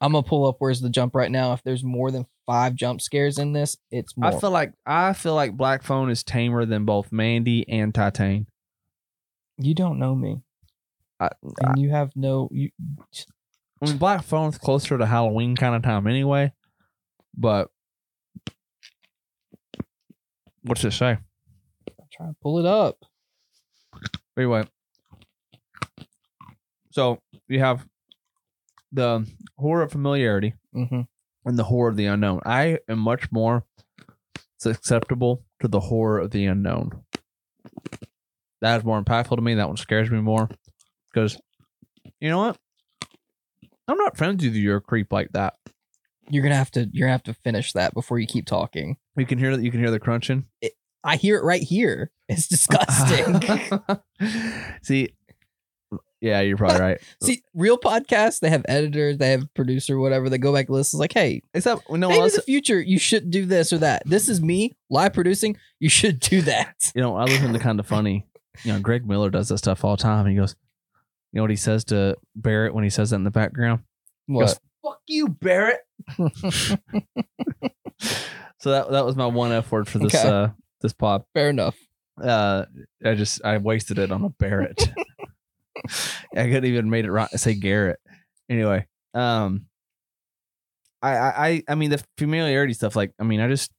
[0.00, 1.52] I'm gonna pull up where's the jump right now.
[1.52, 4.30] If there's more than five jump scares in this, it's more.
[4.30, 8.46] I feel like I feel like Black Phone is tamer than both Mandy and Titan.
[9.58, 10.40] you don't know me,
[11.18, 11.30] I,
[11.60, 12.48] and you have no.
[12.52, 12.70] You
[13.82, 16.52] I mean, Black Phone's closer to Halloween kind of time anyway.
[17.36, 17.68] But
[20.62, 21.18] what's it say?
[22.18, 22.98] Try pull it up.
[24.36, 24.64] Anyway,
[26.90, 27.86] so you have
[28.92, 31.00] the horror of familiarity Mm-hmm.
[31.46, 32.40] and the horror of the unknown.
[32.44, 33.64] I am much more
[34.58, 37.02] susceptible to the horror of the unknown.
[38.60, 39.54] That is more impactful to me.
[39.54, 40.48] That one scares me more
[41.12, 41.38] because
[42.20, 42.58] you know what?
[43.88, 44.62] I'm not friends with you.
[44.62, 45.54] You're a creep like that.
[46.28, 46.88] You're gonna have to.
[46.92, 48.98] You're gonna have to finish that before you keep talking.
[49.16, 49.62] You can hear that.
[49.62, 50.44] You can hear the crunching.
[51.08, 52.10] I hear it right here.
[52.30, 53.40] It's disgusting.
[54.82, 55.08] See,
[56.20, 57.00] Yeah, you're probably right.
[57.22, 60.28] See, real podcasts, they have editors, they have producer, whatever.
[60.28, 60.98] They go back and listen.
[60.98, 63.78] It's like, hey, Except no one maybe in the future you should do this or
[63.78, 64.02] that.
[64.04, 65.56] This is me live producing.
[65.80, 66.92] You should do that.
[66.94, 68.26] You know, I listen to Kinda Funny.
[68.62, 70.26] You know, Greg Miller does that stuff all the time.
[70.26, 70.54] He goes,
[71.32, 73.84] you know what he says to Barrett when he says that in the background?
[74.26, 74.58] What?
[74.82, 75.80] Fuck you, Barrett.
[78.60, 80.28] So that that was my one F word for this Okay.
[80.28, 80.48] uh
[80.80, 81.24] this pod.
[81.34, 81.76] Fair enough.
[82.22, 82.64] Uh,
[83.04, 84.88] I just I wasted it on a Barrett.
[86.34, 88.00] I couldn't even made it right say Garrett.
[88.50, 89.66] Anyway, um,
[91.02, 92.96] I I I- I mean the familiarity stuff.
[92.96, 93.70] Like I mean I just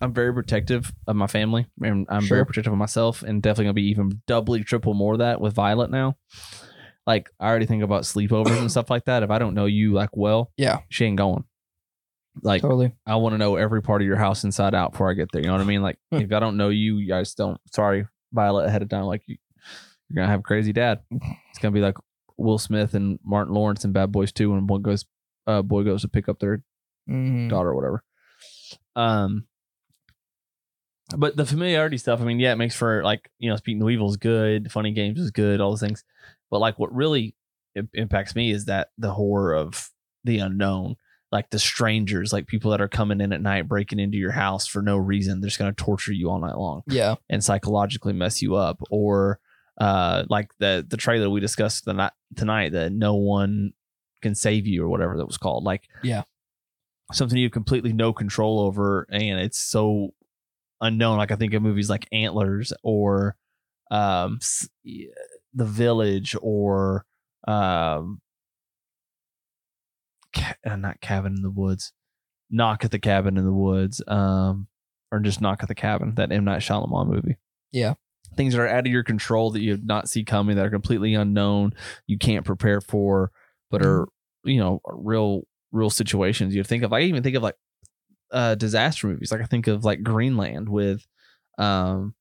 [0.00, 3.74] I'm very protective of my family, and I'm very protective of myself, and definitely gonna
[3.74, 6.16] be even doubly triple more that with Violet now.
[7.06, 9.22] Like I already think about sleepovers and stuff like that.
[9.22, 10.78] If I don't know you like well, Yeah.
[10.88, 11.44] she ain't going.
[12.40, 12.92] Like Totally.
[13.06, 15.42] I want to know every part of your house inside out before I get there.
[15.42, 15.82] You know what I mean?
[15.82, 16.20] Like Hmm.
[16.20, 17.60] if I don't know you, you guys don't.
[17.72, 19.04] Sorry, Violet ahead of time.
[19.04, 19.36] Like you,
[20.08, 21.00] you're gonna have a crazy dad.
[21.10, 21.96] It's gonna be like
[22.38, 25.04] Will Smith and Martin Lawrence and Bad Boys Two when one goes,
[25.46, 26.62] uh, boy goes to pick up their
[27.08, 27.50] Mhm.
[27.50, 28.02] daughter or whatever.
[28.96, 29.46] Um,
[31.16, 32.20] but the familiarity stuff.
[32.20, 34.92] I mean, yeah, it makes for like you know, Speak No Evil is good, funny
[34.92, 36.04] games is good, all those things.
[36.50, 37.34] But like, what really
[37.74, 39.90] im- impacts me is that the horror of
[40.24, 40.96] the unknown,
[41.32, 44.66] like the strangers, like people that are coming in at night, breaking into your house
[44.66, 45.40] for no reason.
[45.40, 47.14] They're just gonna torture you all night long Yeah.
[47.30, 49.40] and psychologically mess you up or
[49.80, 53.72] uh like the the trailer we discussed the night tonight that no one
[54.20, 56.24] can save you or whatever that was called like Yeah.
[57.12, 60.10] something you have completely no control over and it's so
[60.82, 63.34] unknown like i think of movies like antlers or
[63.90, 64.38] um
[64.84, 67.06] the village or
[67.48, 68.20] um
[70.34, 71.92] ca- uh, not cabin in the woods.
[72.50, 74.66] Knock at the cabin in the woods um
[75.10, 76.44] or just knock at the cabin that m.
[76.44, 77.36] Night Shyamalan movie.
[77.70, 77.94] Yeah.
[78.36, 80.70] things that are out of your control that you have not see coming that are
[80.70, 81.72] completely unknown
[82.06, 83.30] you can't prepare for
[83.70, 84.06] but are
[84.44, 86.54] you know real real situations.
[86.54, 87.56] You think of i even think of like
[88.30, 89.32] uh disaster movies.
[89.32, 91.06] Like i think of like greenland with
[91.58, 92.14] um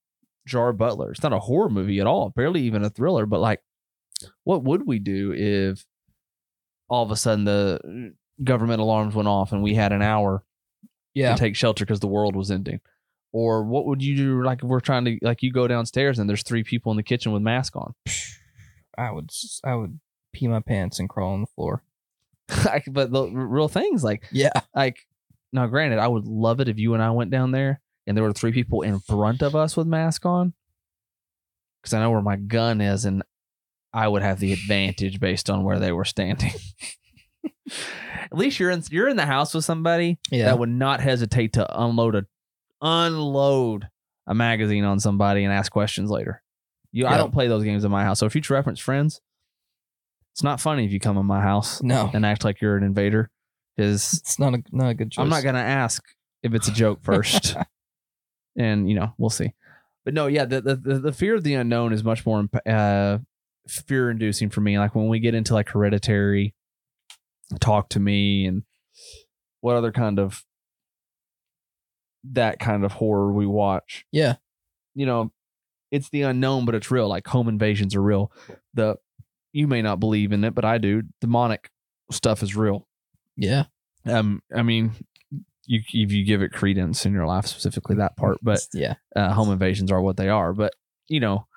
[0.47, 1.11] Gerard Butler.
[1.11, 3.61] It's not a horror movie at all barely even a thriller but like
[4.43, 5.83] what would we do if
[6.91, 8.13] all of a sudden the
[8.43, 10.43] government alarms went off and we had an hour
[11.13, 11.33] Yeah.
[11.33, 12.81] to take shelter because the world was ending
[13.31, 16.29] or what would you do like if we're trying to like you go downstairs and
[16.29, 17.93] there's three people in the kitchen with masks on
[18.97, 19.29] I would.
[19.31, 19.99] s- I would
[20.33, 21.81] pee my pants and crawl on the floor.
[22.65, 24.51] like, but the real things like Yeah.
[24.75, 25.07] like
[25.53, 28.23] now granted i would love it if you and i went down there and there
[28.23, 30.53] were three people in front of us with mask on
[31.81, 33.23] because i know where my gun is and
[33.93, 36.51] i would have the advantage based on where they were standing
[37.69, 40.45] at least you're in you're in the house with somebody Yeah.
[40.45, 42.25] that would not hesitate to unload a
[42.81, 43.87] unload
[44.27, 46.41] a magazine on somebody and ask questions later
[46.91, 49.21] you i don't play those games in my house so future reference friends
[50.33, 52.09] it's not funny if you come in my house no.
[52.13, 53.29] and act like you're an invader
[53.75, 55.23] because It's not a not a good choice.
[55.23, 56.03] I'm not gonna ask
[56.43, 57.55] if it's a joke first,
[58.57, 59.53] and you know we'll see.
[60.03, 63.19] But no, yeah, the the, the, the fear of the unknown is much more uh,
[63.67, 64.77] fear inducing for me.
[64.79, 66.53] Like when we get into like hereditary,
[67.59, 68.63] talk to me, and
[69.61, 70.43] what other kind of
[72.31, 74.05] that kind of horror we watch.
[74.11, 74.35] Yeah.
[74.93, 75.31] You know,
[75.91, 77.07] it's the unknown, but it's real.
[77.07, 78.31] Like home invasions are real.
[78.73, 78.97] The
[79.53, 81.03] you may not believe in it, but I do.
[81.19, 81.69] Demonic
[82.11, 82.87] stuff is real
[83.37, 83.63] Yeah.
[84.05, 84.91] um i mean
[85.65, 88.95] you if you give it credence in your life specifically that part but yeah.
[89.15, 90.73] uh, home invasions are what they are but
[91.07, 91.47] you know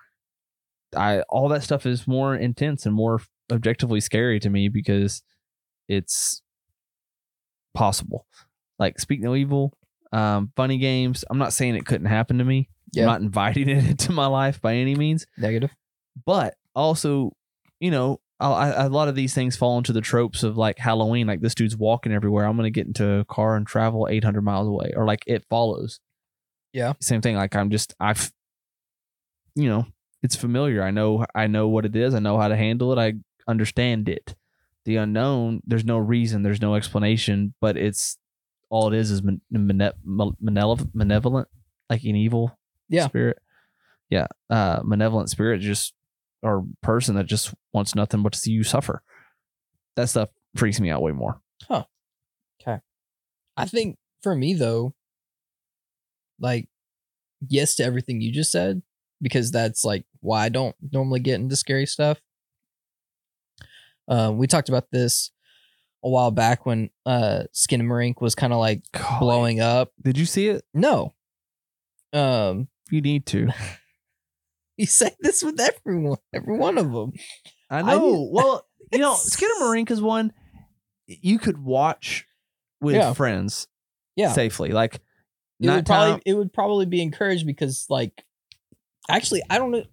[0.97, 3.21] i all that stuff is more intense and more
[3.53, 5.23] objectively scary to me because
[5.89, 6.43] it's
[7.75, 8.27] possible
[8.79, 9.73] like speak no evil
[10.13, 13.03] um funny games i'm not saying it couldn't happen to me Yeah.
[13.03, 15.71] i'm not inviting it into my life by any means Negative.
[16.25, 17.31] but also,
[17.79, 20.77] you know, I, I, a lot of these things fall into the tropes of like
[20.77, 21.29] Halloween.
[21.29, 22.47] Like this dude's walking everywhere.
[22.47, 26.01] I'm gonna get into a car and travel 800 miles away, or like it follows.
[26.73, 26.95] Yeah.
[27.01, 27.37] Same thing.
[27.37, 28.33] Like I'm just I've,
[29.55, 29.87] you know,
[30.25, 30.83] it's familiar.
[30.83, 32.15] I know I know what it is.
[32.15, 32.99] I know how to handle it.
[32.99, 33.13] I
[33.47, 34.35] understand it.
[34.87, 35.61] The unknown.
[35.67, 36.43] There's no reason.
[36.43, 37.55] There's no explanation.
[37.61, 38.19] But it's
[38.71, 41.49] all it is is man, malevolent, malevolent,
[41.89, 42.59] like an evil
[42.89, 43.07] Yeah.
[43.07, 43.39] spirit.
[44.11, 44.27] Yeah.
[44.51, 45.95] Uh, malevolent spirit just
[46.43, 49.03] or person that just wants nothing but to see you suffer.
[49.97, 51.41] That stuff freaks me out way more.
[51.69, 51.85] Huh.
[52.61, 52.81] Okay.
[53.57, 54.95] I think for me though,
[56.41, 56.69] like
[57.47, 58.83] yes to everything you just said,
[59.23, 62.21] because that's like why I don't normally get into scary stuff.
[64.07, 65.31] Uh, we talked about this
[66.05, 68.83] a while back when uh Skinamarink was kind of like
[69.19, 69.93] blowing up.
[70.03, 70.63] Did you see it?
[70.75, 71.15] No.
[72.13, 73.49] Um You need to.
[74.77, 77.13] you say this with everyone, every one of them.
[77.71, 78.01] I I know.
[78.27, 80.33] did- well, you know, Skinamarink one
[81.07, 82.27] you could watch
[82.83, 83.15] with Yeah.
[83.15, 83.67] friends
[84.17, 84.33] Yeah.
[84.33, 84.71] safely.
[84.71, 85.01] Like
[85.61, 88.25] it would probably it would probably be encouraged because like
[89.09, 89.85] actually I don't know.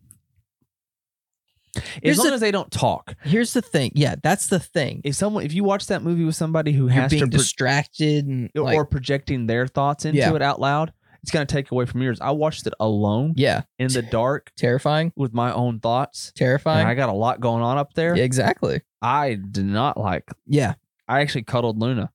[2.02, 3.16] here's as long the- as they don't talk.
[3.24, 3.92] Here's the thing.
[3.96, 5.02] Yeah, that's the thing.
[5.04, 7.38] If someone if you watch that movie with somebody who You're has being to pro-
[7.38, 10.36] distracted and or like, projecting their thoughts into Yeah.
[10.36, 10.92] it out loud,
[11.24, 12.20] it's gonna take away from yours.
[12.20, 16.32] I watched it alone yeah, in the dark terrifying, with my own thoughts.
[16.36, 16.86] Terrifying.
[16.88, 18.16] I got a lot going on up there.
[18.18, 18.82] Yeah, exactly.
[19.02, 20.74] I did not like Yeah,
[21.08, 22.12] I actually cuddled Luna.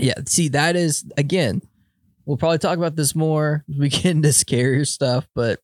[0.00, 0.14] yeah.
[0.26, 1.62] See, that is again.
[2.26, 3.64] We'll probably talk about this more.
[3.70, 5.60] as We get into scarier stuff, but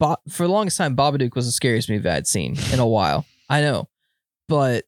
[0.00, 3.26] Bo- for the longest time, Babadook was the scariest movie I'd seen in a while.
[3.48, 3.88] I know,
[4.48, 4.84] but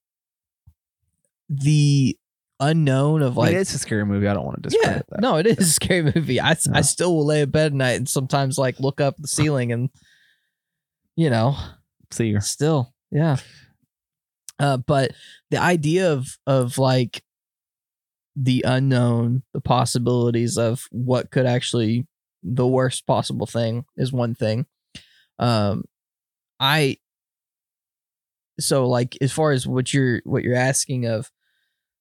[1.49, 2.17] the
[2.61, 4.27] unknown of I like mean, it's a scary movie.
[4.29, 5.21] I don't want to yeah, discredit that.
[5.21, 6.41] no, it is a scary movie.
[6.41, 6.73] I, No.
[6.75, 9.73] I still will lay in bed at night and sometimes like look up the ceiling
[9.73, 9.91] and
[11.17, 11.57] you know
[12.13, 12.41] See her.
[12.41, 13.37] still yeah
[14.61, 15.11] uh but
[15.51, 17.23] the idea of of like
[18.37, 22.07] the unknown the possibilities of what could actually
[22.43, 24.67] the worst possible thing is one thing
[25.41, 25.83] um
[26.61, 26.97] i
[28.61, 31.31] so like as far as what you're what you're asking of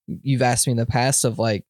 [0.08, 1.66] you've asked me in the past of like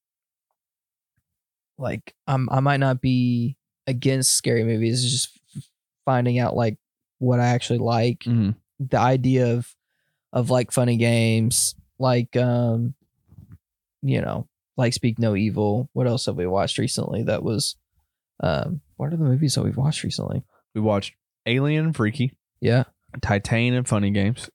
[1.77, 3.55] like i'm i might not be
[3.87, 5.39] against scary movies it's just
[6.05, 6.77] finding out like
[7.19, 8.55] what i actually like Mhm.
[8.79, 9.73] the idea of
[10.33, 12.93] of like funny games like um
[14.01, 14.47] you know
[14.77, 17.75] like speak no evil what else have we watched recently that was
[18.41, 20.43] um what are the movies that we've watched recently
[20.75, 21.13] We watched
[21.49, 22.83] Alien and Freaky, yeah
[23.21, 24.49] Titan and Funny Games.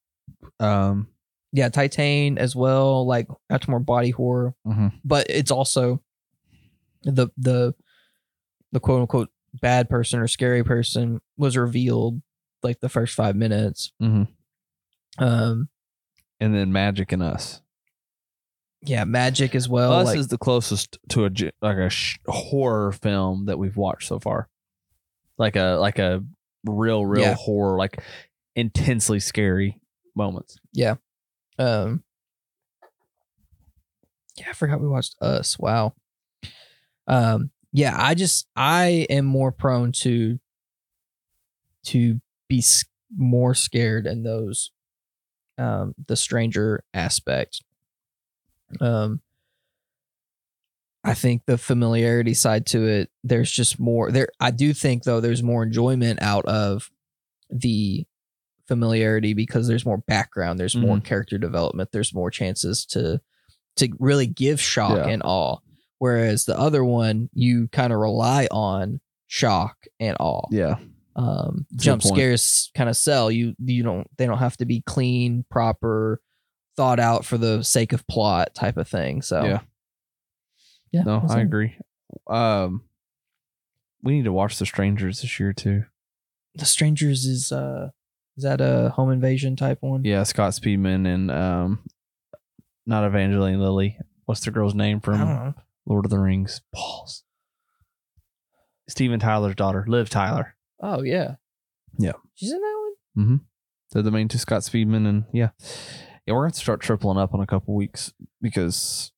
[0.61, 1.09] Um,
[1.53, 4.92] yeah titan as well like that's more body horror mhm.
[5.05, 6.03] but it's also
[7.05, 7.74] the the
[8.72, 9.30] the quote unquote
[9.61, 12.20] bad person or scary person was revealed
[12.64, 14.26] like the first five minutes Mhm.
[15.18, 15.68] um
[16.40, 17.62] and then Magic and Us.
[18.82, 21.30] yeah magic as well Us like, is the closest to a
[21.62, 24.49] like a sh- horror film that we've watched so far.
[25.38, 26.24] Like a like a
[26.65, 27.35] real real Yeah.
[27.35, 28.03] horror, like
[28.57, 29.81] intensely scary
[30.17, 30.57] moments.
[30.73, 30.95] Yeah.
[31.59, 32.03] Um,
[34.37, 35.59] yeah, I forgot we watched Us.
[35.59, 35.95] Wow.
[37.07, 40.39] Um, yeah, I just I am more prone to
[41.85, 42.62] to be
[43.17, 44.71] more scared in those
[45.59, 47.62] um the stranger aspect.
[48.81, 49.21] Um,
[51.05, 54.29] I think the familiarity side to it, there's just more there.
[54.41, 56.91] I do think though, there's more enjoyment out of
[57.51, 58.07] the
[58.67, 63.21] familiarity because there's more background, there's more character development, there's more chances to
[63.77, 65.09] to really give shock Yeah.
[65.09, 65.59] and awe.
[65.99, 70.47] Whereas the other one, you kind of rely on shock and awe.
[70.51, 70.77] Yeah.
[71.17, 72.15] Um, jump point.
[72.15, 73.55] scares kind of sell you.
[73.59, 74.07] You don't.
[74.17, 76.21] They don't have to be clean, proper,
[76.77, 79.23] thought out for the sake of plot type of thing.
[79.23, 79.61] So Yeah.
[80.95, 81.03] Yeah.
[81.03, 81.42] No, I it.
[81.42, 81.76] agree.
[82.28, 82.82] Um,
[84.03, 85.84] we need to watch The Strangers this year too.
[86.55, 87.90] The Strangers is uh,
[88.36, 90.05] is that a home invasion type one?
[90.05, 91.80] Yeah, Scott Speedman and um,
[92.86, 93.99] not Evangeline Lilly.
[94.26, 95.55] What's the girl's name from.
[95.86, 96.62] Lord of the Rings?
[96.72, 97.24] Balls.
[98.88, 100.57] Steven Tyler's daughter, Liv Tyler.
[100.80, 101.36] Oh yeah.
[101.99, 102.12] Yeah.
[102.34, 103.24] She's in that one.
[103.24, 103.36] Mm-hmm.
[103.90, 105.51] They're the main two, Scott Speedman, and yeah,
[106.26, 109.12] yeah, we're gonna start tripling up in a couple weeks because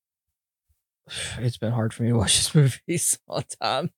[1.39, 2.55] It's been hard for me to watch this
[2.87, 3.91] movie all the time.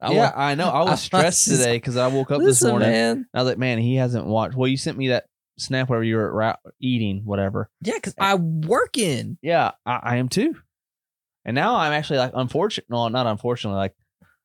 [0.00, 2.40] I yeah, want- I know I I was stressed was- today because I woke up
[2.40, 2.88] this morning.
[2.90, 3.26] man.
[3.34, 4.56] I was like, man, he hasn't watched.
[4.56, 5.26] Well, you sent me that
[5.58, 7.68] snap wherever you were ra- eating, whatever.
[7.82, 9.36] Yeah, because I work in.
[9.42, 10.54] Yeah, I, I am too.
[11.44, 12.86] And now I'm actually like unfortunate.
[12.88, 13.78] No, not unfortunately.
[13.78, 13.94] Like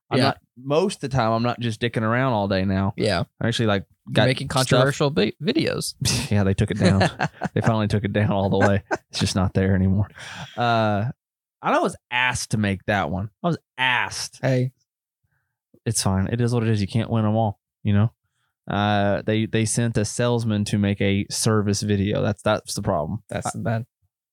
[0.10, 0.24] I'm Yeah.
[0.26, 1.32] not most of the time.
[1.32, 2.94] I'm not just dicking around all day now.
[2.98, 5.96] Yeah, I actually like got making controversial vi- videos.
[6.32, 7.00] yeah, they took it down.
[7.54, 8.84] they finally took it down all the way.
[9.10, 10.10] It's just not there anymore.
[10.58, 11.12] Uh,
[11.74, 13.30] I was asked to make that one.
[13.44, 14.40] I was asked.
[14.42, 14.72] hey,
[15.86, 16.28] It's fine.
[16.32, 16.82] It is what it is.
[16.82, 17.60] You can't win them all.
[17.84, 18.12] You know.
[18.70, 22.22] Uh, they they sent a salesman to make a service video.
[22.24, 23.24] That's that's the problem.
[23.30, 23.86] that's the bad.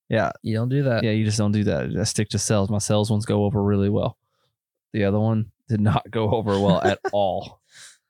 [0.09, 1.03] Yeah, You don't do that.
[1.03, 1.11] yeah.
[1.11, 1.95] You just don't do that.
[1.99, 2.69] I stick to sales.
[2.69, 4.17] My sales ones go over really well.
[4.91, 7.61] The other one did not go over well at all.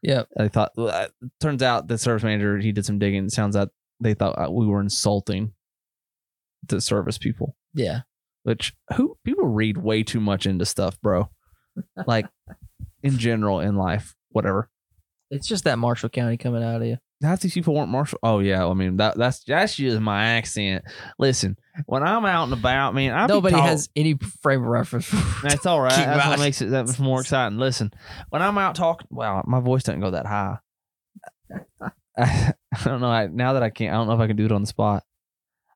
[0.01, 0.27] Yep.
[0.37, 0.71] I thought.
[0.75, 1.07] well, uh,
[1.39, 3.25] Turns out the service manager he did some digging.
[3.25, 3.69] It sounds that
[4.01, 5.53] they thought uh, we were insulting
[6.67, 7.55] the service people.
[7.73, 8.01] Yeah.
[8.43, 11.29] Which who people read way too much into stuff, bro.
[12.05, 12.27] Like
[13.01, 14.69] in general in life, whatever.
[15.31, 16.97] It's just that Marshall County coming out of you.
[17.23, 18.19] Half these people weren't Marshall.
[18.21, 20.83] Oh yeah, I mean that that's that's just my accent.
[21.17, 25.09] Listen, when I'm out and about, man, I Nobody has any frame of reference.
[25.43, 25.95] That's all right.
[25.95, 27.57] That's what makes it that much more exciting.
[27.57, 27.91] Listen,
[28.29, 30.57] when I'm out talking, wow, my voice doesn't go that high.
[32.17, 32.53] I,
[32.83, 33.07] don't know.
[33.07, 34.67] I, now that I can't, I don't know if I can do it on the
[34.67, 35.03] spot.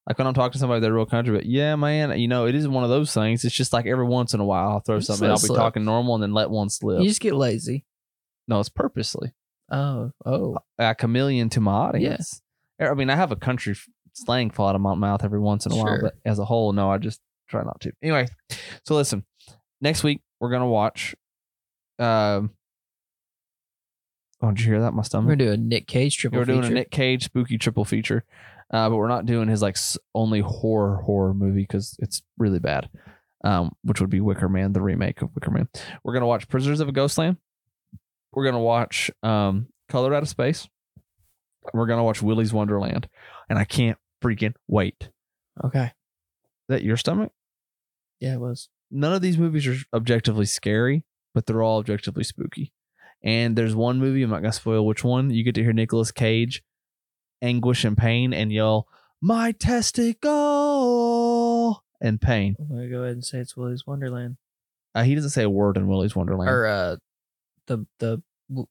[0.07, 2.55] Like when I'm talking to somebody they're real country, but yeah, man, you know, it
[2.55, 3.43] is one of those things.
[3.43, 5.23] It's just like every once in a while I'll throw Just something.
[5.27, 5.57] let I'll be slip.
[5.59, 7.01] talking normal and then let one slip.
[7.01, 7.83] You just get lazy.
[8.47, 9.33] no, it's purposely.
[9.69, 10.57] Oh, oh.
[10.79, 12.41] A chameleon to my audience.
[12.79, 15.65] I mean, I have a country f- slang fall out of my mouth every once
[15.65, 16.01] in a while, Sure.
[16.01, 17.19] but as a whole, no, I just
[17.49, 17.91] try not to.
[18.01, 18.27] Anyway,
[18.85, 19.25] so listen,
[19.81, 21.15] next week we're gonna watch.
[21.99, 22.51] Um,
[24.41, 24.91] oh, did you hear that?
[24.93, 25.27] My We're stomach.
[25.39, 26.71] gonna do a Nick Cage triple We're doing feature.
[26.71, 28.23] a Nick Cage spooky triple feature,
[28.71, 29.77] uh, but we're not doing his like
[30.15, 32.89] only horror horror movie because it's really bad.
[33.43, 35.69] Um, which would be Wicker Man, the remake of Wicker Man.
[36.03, 37.37] We're gonna watch Prisoners of a Ghostland.
[38.33, 40.67] We're gonna watch um, Color Out of Space.
[41.73, 43.07] We're gonna watch Willy's Wonderland,
[43.49, 45.09] and I can't freaking wait.
[45.63, 45.91] Okay, Is Okay.
[46.69, 47.31] that your stomach?
[48.19, 48.69] Yeah, it was.
[48.89, 51.03] None of these movies are objectively scary,
[51.33, 52.73] but they're all objectively spooky.
[53.23, 55.29] And there's one movie, I'm not gonna spoil which one.
[55.29, 56.63] You get to hear Nicolas Cage
[57.41, 58.87] anguish and pain and yell,
[59.21, 59.51] My
[60.77, 62.55] testicle and pain.
[62.59, 64.37] I'm gonna go ahead and say it's Willy's Wonderland.
[64.95, 66.49] Uh, he doesn't say a word in Willy's Wonderland.
[66.49, 66.95] Or uh
[67.67, 68.21] the the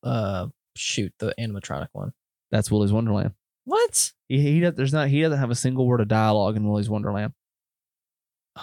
[0.03, 2.13] uh shoot, the animatronic one.
[2.51, 3.33] That's Willy's Wonderland.
[3.65, 4.13] What?
[4.29, 6.89] He, he does, there's not he doesn't have a single word of dialogue in Willy's
[6.91, 7.33] Wonderland.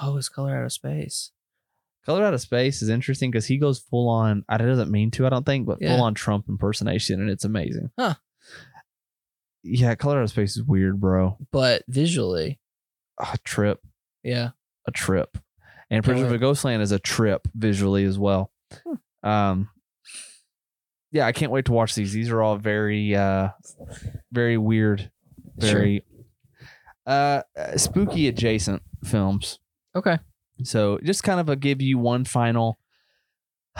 [0.01, 1.31] Oh, it's color out of space.
[2.05, 4.43] Color Out of Space is interesting because he goes full on.
[4.49, 5.95] I doesn't mean to, I don't think, but Yeah.
[5.95, 7.91] full on Trump impersonation, and it's amazing.
[7.97, 8.15] Huh.
[9.63, 11.37] Yeah, Color Out of Space is weird, bro.
[11.51, 12.59] But visually,
[13.19, 13.79] A trip,
[14.23, 14.49] yeah.
[14.87, 15.37] a trip,
[15.89, 18.51] and Prisoner of a Ghostland is a trip visually as well.
[19.23, 19.69] Um,
[21.11, 22.11] yeah, I can't wait to watch these.
[22.11, 23.49] These are all very, uh,
[24.31, 25.11] very weird,
[25.61, 25.71] Sure.
[25.71, 26.05] very,
[27.05, 29.59] uh, uh, spooky adjacent films.
[29.95, 30.17] Okay.
[30.63, 32.79] So just kind of a give you one final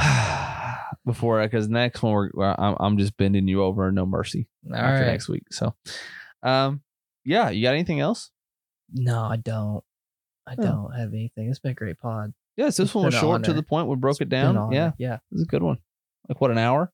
[1.05, 5.03] before because next one we're I'm, I'm just bending you over no mercy All after
[5.03, 5.11] right.
[5.11, 5.43] next week.
[5.51, 5.73] So,
[6.43, 6.81] um,
[7.25, 8.31] yeah, you got anything else?
[8.93, 9.83] No, I don't.
[10.45, 10.61] I Oh.
[10.63, 11.49] don't have anything.
[11.49, 12.33] It's been a great pod.
[12.57, 13.87] Yes, this It's one was short to the point.
[13.87, 14.71] We broke It's it down.
[14.71, 15.15] Yeah, Yeah.
[15.15, 15.77] it was a good one.
[16.29, 16.91] Like what an hour?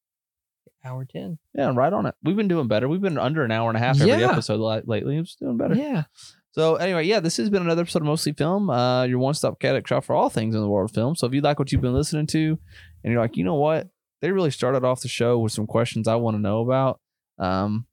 [0.86, 1.38] Hour 10.
[1.54, 2.16] Yeah, right on it.
[2.24, 2.88] We've been doing better.
[2.88, 4.32] We've been under an hour and a half every Yeah.
[4.32, 5.18] episode li- lately.
[5.18, 5.76] It's doing better.
[5.76, 6.04] Yeah.
[6.52, 9.86] So anyway, yeah, this has been another episode of Mostly Film, uh, your one-stop caddick
[9.88, 11.16] shop for all things in the world of film.
[11.16, 12.58] So if you like what you've been listening to,
[13.04, 13.88] and you're like, you know what,
[14.22, 17.00] they really started off the show with some questions I want to know about,
[17.38, 17.86] um,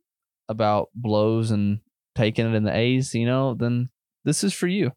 [0.48, 1.80] about blows and
[2.14, 3.90] taking it in the A's, you know, then
[4.24, 4.92] this is for you,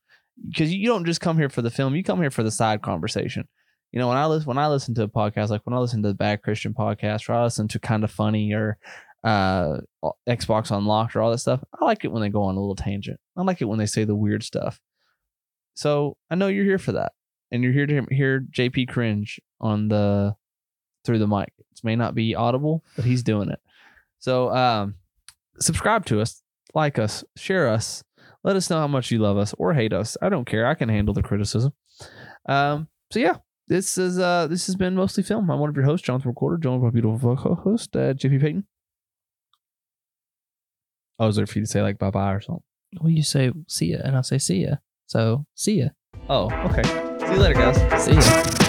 [0.47, 2.81] because you don't just come here for the film, you come here for the side
[2.81, 3.47] conversation.
[3.91, 6.03] You know, when I listen when I listen to a podcast, like when I listen
[6.03, 8.77] to the Bad Christian podcast, or I listen to Kinda Funny or
[9.23, 9.77] uh
[10.27, 11.63] Xbox Unlocked or all that stuff.
[11.79, 13.19] I like it when they go on a little tangent.
[13.35, 14.79] I like it when they say the weird stuff.
[15.73, 17.13] So I know you're here for that,
[17.51, 20.35] and you're here to hear JP cringe on the
[21.05, 21.53] through the mic.
[21.57, 23.59] It may not be audible, but he's doing it.
[24.19, 24.95] So um,
[25.59, 26.41] subscribe to us,
[26.73, 28.03] like us, share us.
[28.43, 30.17] Let us know how much you love us or hate us.
[30.21, 30.65] I don't care.
[30.65, 31.73] I can handle the criticism.
[32.47, 35.49] Um, so yeah, this is uh this has been mostly film.
[35.49, 38.67] I'm one of your hosts, Jonathan Recorder, joined by my beautiful co-host, uh, JP Payton.
[41.19, 42.63] I was there for you to say like bye bye or something.
[42.99, 44.75] Well, you say see ya, and I say see ya.
[45.05, 45.89] So see ya.
[46.29, 46.83] Oh, okay.
[47.19, 48.03] See you later, guys.
[48.03, 48.68] See ya.